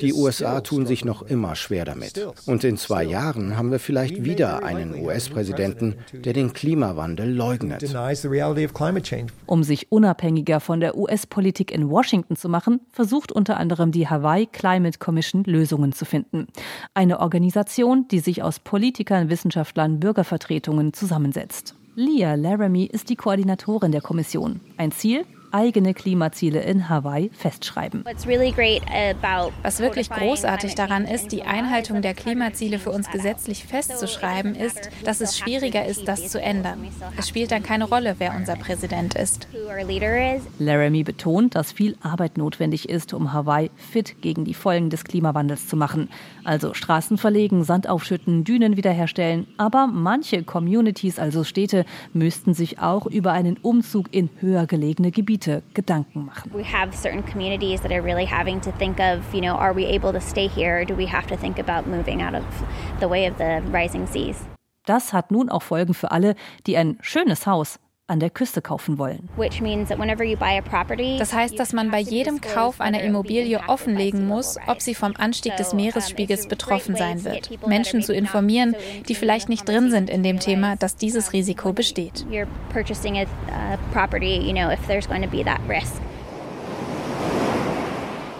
Die 0.00 0.12
USA 0.12 0.60
tun 0.60 0.86
sich 0.86 1.04
noch 1.04 1.22
immer 1.22 1.54
schwer 1.56 1.84
damit. 1.84 2.26
Und 2.46 2.64
in 2.64 2.76
zwei 2.76 3.04
Jahren 3.04 3.56
haben 3.56 3.70
wir 3.70 3.78
vielleicht 3.78 4.24
wieder 4.24 4.62
einen 4.64 4.94
US-Präsidenten, 4.94 5.96
der 6.12 6.32
den 6.32 6.52
Klimawandel 6.52 7.32
leugnet. 7.32 7.84
Um 9.46 9.62
sich 9.62 9.92
unabhängiger 9.92 10.60
von 10.60 10.80
der 10.80 10.96
US-Politik 10.96 11.70
in 11.72 11.90
Washington 11.90 12.36
zu 12.36 12.48
machen, 12.48 12.80
versucht 12.92 13.32
unter 13.32 13.56
anderem 13.56 13.92
die 13.92 14.08
Hawaii 14.08 14.46
Climate 14.46 14.98
Commission 14.98 15.44
Lösungen 15.44 15.92
zu 15.92 16.04
finden. 16.04 16.46
Eine 16.94 17.20
Organisation, 17.20 18.06
die 18.08 18.18
sich 18.18 18.42
aus 18.42 18.58
Politikern, 18.58 19.30
Wissenschaftlern, 19.30 20.00
Bürgervertretungen 20.00 20.92
zusammensetzt. 20.92 21.74
Leah 22.00 22.36
Laramie 22.36 22.86
ist 22.86 23.10
die 23.10 23.16
Koordinatorin 23.16 23.90
der 23.90 24.00
Kommission. 24.00 24.60
Ein 24.76 24.92
Ziel? 24.92 25.26
Eigene 25.52 25.94
Klimaziele 25.94 26.60
in 26.60 26.88
Hawaii 26.88 27.30
festschreiben. 27.32 28.04
Was 28.04 28.26
wirklich 29.80 30.10
großartig 30.10 30.74
daran 30.74 31.04
ist, 31.04 31.32
die 31.32 31.42
Einhaltung 31.42 32.02
der 32.02 32.14
Klimaziele 32.14 32.78
für 32.78 32.90
uns 32.90 33.10
gesetzlich 33.10 33.64
festzuschreiben, 33.64 34.54
ist, 34.54 34.90
dass 35.04 35.20
es 35.20 35.38
schwieriger 35.38 35.86
ist, 35.86 36.06
das 36.06 36.28
zu 36.28 36.40
ändern. 36.40 36.86
Es 37.16 37.28
spielt 37.28 37.50
dann 37.50 37.62
keine 37.62 37.84
Rolle, 37.84 38.16
wer 38.18 38.34
unser 38.36 38.56
Präsident 38.56 39.14
ist. 39.14 39.48
Laramie 40.58 41.04
betont, 41.04 41.54
dass 41.54 41.72
viel 41.72 41.96
Arbeit 42.02 42.36
notwendig 42.36 42.88
ist, 42.88 43.14
um 43.14 43.32
Hawaii 43.32 43.70
fit 43.76 44.20
gegen 44.20 44.44
die 44.44 44.54
Folgen 44.54 44.90
des 44.90 45.04
Klimawandels 45.04 45.66
zu 45.66 45.76
machen. 45.76 46.08
Also 46.44 46.74
Straßen 46.74 47.18
verlegen, 47.18 47.64
Sand 47.64 47.88
aufschütten, 47.88 48.44
Dünen 48.44 48.76
wiederherstellen. 48.76 49.46
Aber 49.56 49.86
manche 49.86 50.42
Communities, 50.42 51.18
also 51.18 51.44
Städte, 51.44 51.84
müssten 52.12 52.54
sich 52.54 52.78
auch 52.80 53.06
über 53.06 53.32
einen 53.32 53.56
Umzug 53.56 54.06
in 54.12 54.28
höher 54.40 54.66
gelegene 54.66 55.10
Gebiete 55.10 55.37
Gebiete 55.38 55.62
Gedanken 55.74 56.26
machen. 56.26 56.52
We 56.52 56.64
have 56.64 56.94
certain 56.94 57.22
communities 57.22 57.80
that 57.82 57.92
are 57.92 58.02
really 58.02 58.24
having 58.24 58.60
to 58.62 58.72
think 58.72 58.98
of, 59.00 59.22
you 59.32 59.40
know, 59.40 59.54
are 59.54 59.72
we 59.72 59.84
able 59.84 60.12
to 60.12 60.20
stay 60.20 60.48
here 60.48 60.80
or 60.80 60.84
do 60.84 60.94
we 60.94 61.06
have 61.06 61.26
to 61.28 61.36
think 61.36 61.58
about 61.58 61.86
moving 61.86 62.22
out 62.22 62.34
of 62.34 62.44
the 63.00 63.08
way 63.08 63.26
of 63.26 63.38
the 63.38 63.62
rising 63.70 64.06
seas? 64.06 64.44
Das 64.86 65.12
hat 65.12 65.30
nun 65.30 65.50
auch 65.50 65.62
Folgen 65.62 65.94
für 65.94 66.10
alle, 66.10 66.34
die 66.66 66.76
ein 66.76 66.98
schönes 67.02 67.46
Haus 67.46 67.78
an 68.08 68.20
der 68.20 68.30
Küste 68.30 68.62
kaufen 68.62 68.96
wollen. 68.96 69.28
Das 71.18 71.32
heißt, 71.34 71.58
dass 71.58 71.74
man 71.74 71.90
bei 71.90 72.00
jedem 72.00 72.40
Kauf 72.40 72.80
einer 72.80 73.02
Immobilie 73.02 73.60
offenlegen 73.68 74.26
muss, 74.26 74.56
ob 74.66 74.80
sie 74.80 74.94
vom 74.94 75.14
Anstieg 75.16 75.56
des 75.56 75.74
Meeresspiegels 75.74 76.48
betroffen 76.48 76.96
sein 76.96 77.22
wird. 77.24 77.50
Menschen 77.66 78.02
zu 78.02 78.14
informieren, 78.14 78.74
die 79.08 79.14
vielleicht 79.14 79.50
nicht 79.50 79.68
drin 79.68 79.90
sind 79.90 80.08
in 80.08 80.22
dem 80.22 80.40
Thema, 80.40 80.76
dass 80.76 80.96
dieses 80.96 81.34
Risiko 81.34 81.74
besteht. 81.74 82.24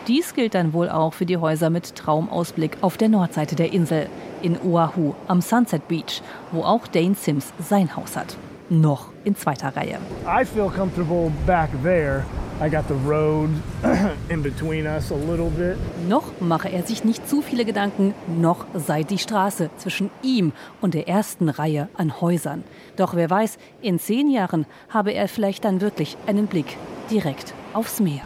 Dies 0.06 0.34
gilt 0.34 0.54
dann 0.54 0.72
wohl 0.72 0.88
auch 0.88 1.12
für 1.12 1.26
die 1.26 1.36
Häuser 1.36 1.68
mit 1.68 1.94
Traumausblick 1.94 2.78
auf 2.80 2.96
der 2.96 3.10
Nordseite 3.10 3.54
der 3.54 3.74
Insel, 3.74 4.08
in 4.40 4.58
Oahu 4.58 5.12
am 5.26 5.42
Sunset 5.42 5.86
Beach, 5.88 6.22
wo 6.52 6.62
auch 6.62 6.86
Dane 6.86 7.14
Sims 7.14 7.52
sein 7.58 7.94
Haus 7.94 8.16
hat 8.16 8.38
noch 8.68 9.06
in 9.24 9.36
zweiter 9.36 9.76
Reihe. 9.76 9.98
I 10.26 10.44
feel 10.44 10.68
comfortable 10.68 11.30
back 11.46 11.70
there. 11.82 12.24
I 12.60 12.68
got 12.68 12.88
the 12.88 12.94
road 13.08 13.50
in 14.28 14.42
between 14.42 14.86
us 14.86 15.12
a 15.12 15.14
little 15.14 15.50
bit. 15.50 15.76
Noch 16.08 16.40
mache 16.40 16.68
er 16.68 16.82
sich 16.82 17.04
nicht 17.04 17.28
zu 17.28 17.40
viele 17.40 17.64
Gedanken, 17.64 18.14
noch 18.26 18.66
sei 18.74 19.04
die 19.04 19.18
Straße 19.18 19.70
zwischen 19.76 20.10
ihm 20.22 20.52
und 20.80 20.94
der 20.94 21.08
ersten 21.08 21.48
Reihe 21.48 21.88
an 21.94 22.20
Häusern. 22.20 22.64
Doch 22.96 23.14
wer 23.14 23.30
weiß, 23.30 23.58
in 23.80 24.00
zehn 24.00 24.28
Jahren 24.28 24.66
habe 24.88 25.12
er 25.12 25.28
vielleicht 25.28 25.64
dann 25.64 25.80
wirklich 25.80 26.16
einen 26.26 26.48
Blick 26.48 26.76
direkt 27.10 27.54
aufs 27.74 28.00
Meer. 28.00 28.22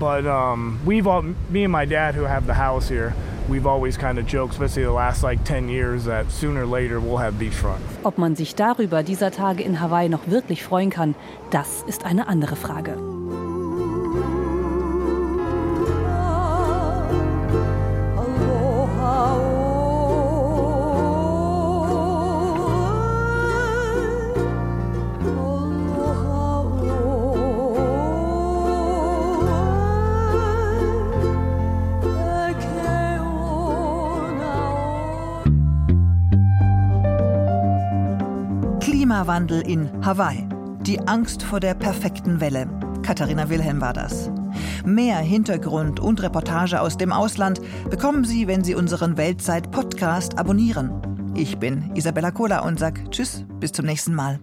But 0.00 0.26
um, 0.26 0.78
we've 0.84 1.08
all, 1.08 1.22
me 1.48 1.64
and 1.64 1.72
my 1.72 1.86
dad 1.86 2.16
who 2.16 2.26
have 2.26 2.46
the 2.46 2.54
house 2.54 2.88
here, 2.88 3.12
we've 3.48 3.66
always 3.66 3.96
kind 3.96 4.18
of 4.18 4.26
joked, 4.26 4.52
especially 4.52 4.84
the 4.84 4.92
last 4.92 5.22
like 5.22 5.44
10 5.44 5.68
years, 5.68 6.04
that 6.04 6.30
sooner 6.30 6.62
or 6.62 6.66
later 6.66 7.00
we'll 7.00 7.16
have 7.16 7.34
beachfront. 7.38 7.80
Ob 8.04 8.18
man 8.18 8.36
sich 8.36 8.54
darüber 8.54 9.02
dieser 9.02 9.30
Tage 9.30 9.62
in 9.62 9.80
Hawaii 9.80 10.08
noch 10.08 10.26
wirklich 10.28 10.62
freuen 10.62 10.90
kann, 10.90 11.14
das 11.50 11.82
ist 11.86 12.04
eine 12.04 12.28
andere 12.28 12.56
Frage. 12.56 13.17
Klimawandel 39.28 39.60
in 39.68 39.90
Hawaii. 40.02 40.48
Die 40.80 41.00
Angst 41.00 41.42
vor 41.42 41.60
der 41.60 41.74
perfekten 41.74 42.40
Welle. 42.40 42.66
Katharina 43.02 43.50
Wilhelm 43.50 43.78
war 43.78 43.92
das. 43.92 44.30
Mehr 44.86 45.18
Hintergrund 45.18 46.00
und 46.00 46.22
Reportage 46.22 46.80
aus 46.80 46.96
dem 46.96 47.12
Ausland 47.12 47.60
bekommen 47.90 48.24
Sie, 48.24 48.46
wenn 48.46 48.64
Sie 48.64 48.74
unseren 48.74 49.18
Weltzeit-Podcast 49.18 50.38
abonnieren. 50.38 51.34
Ich 51.34 51.58
bin 51.58 51.94
Isabella 51.94 52.30
Kohler 52.30 52.64
und 52.64 52.78
sag 52.78 53.10
Tschüss, 53.10 53.44
bis 53.60 53.72
zum 53.72 53.84
nächsten 53.84 54.14
Mal. 54.14 54.40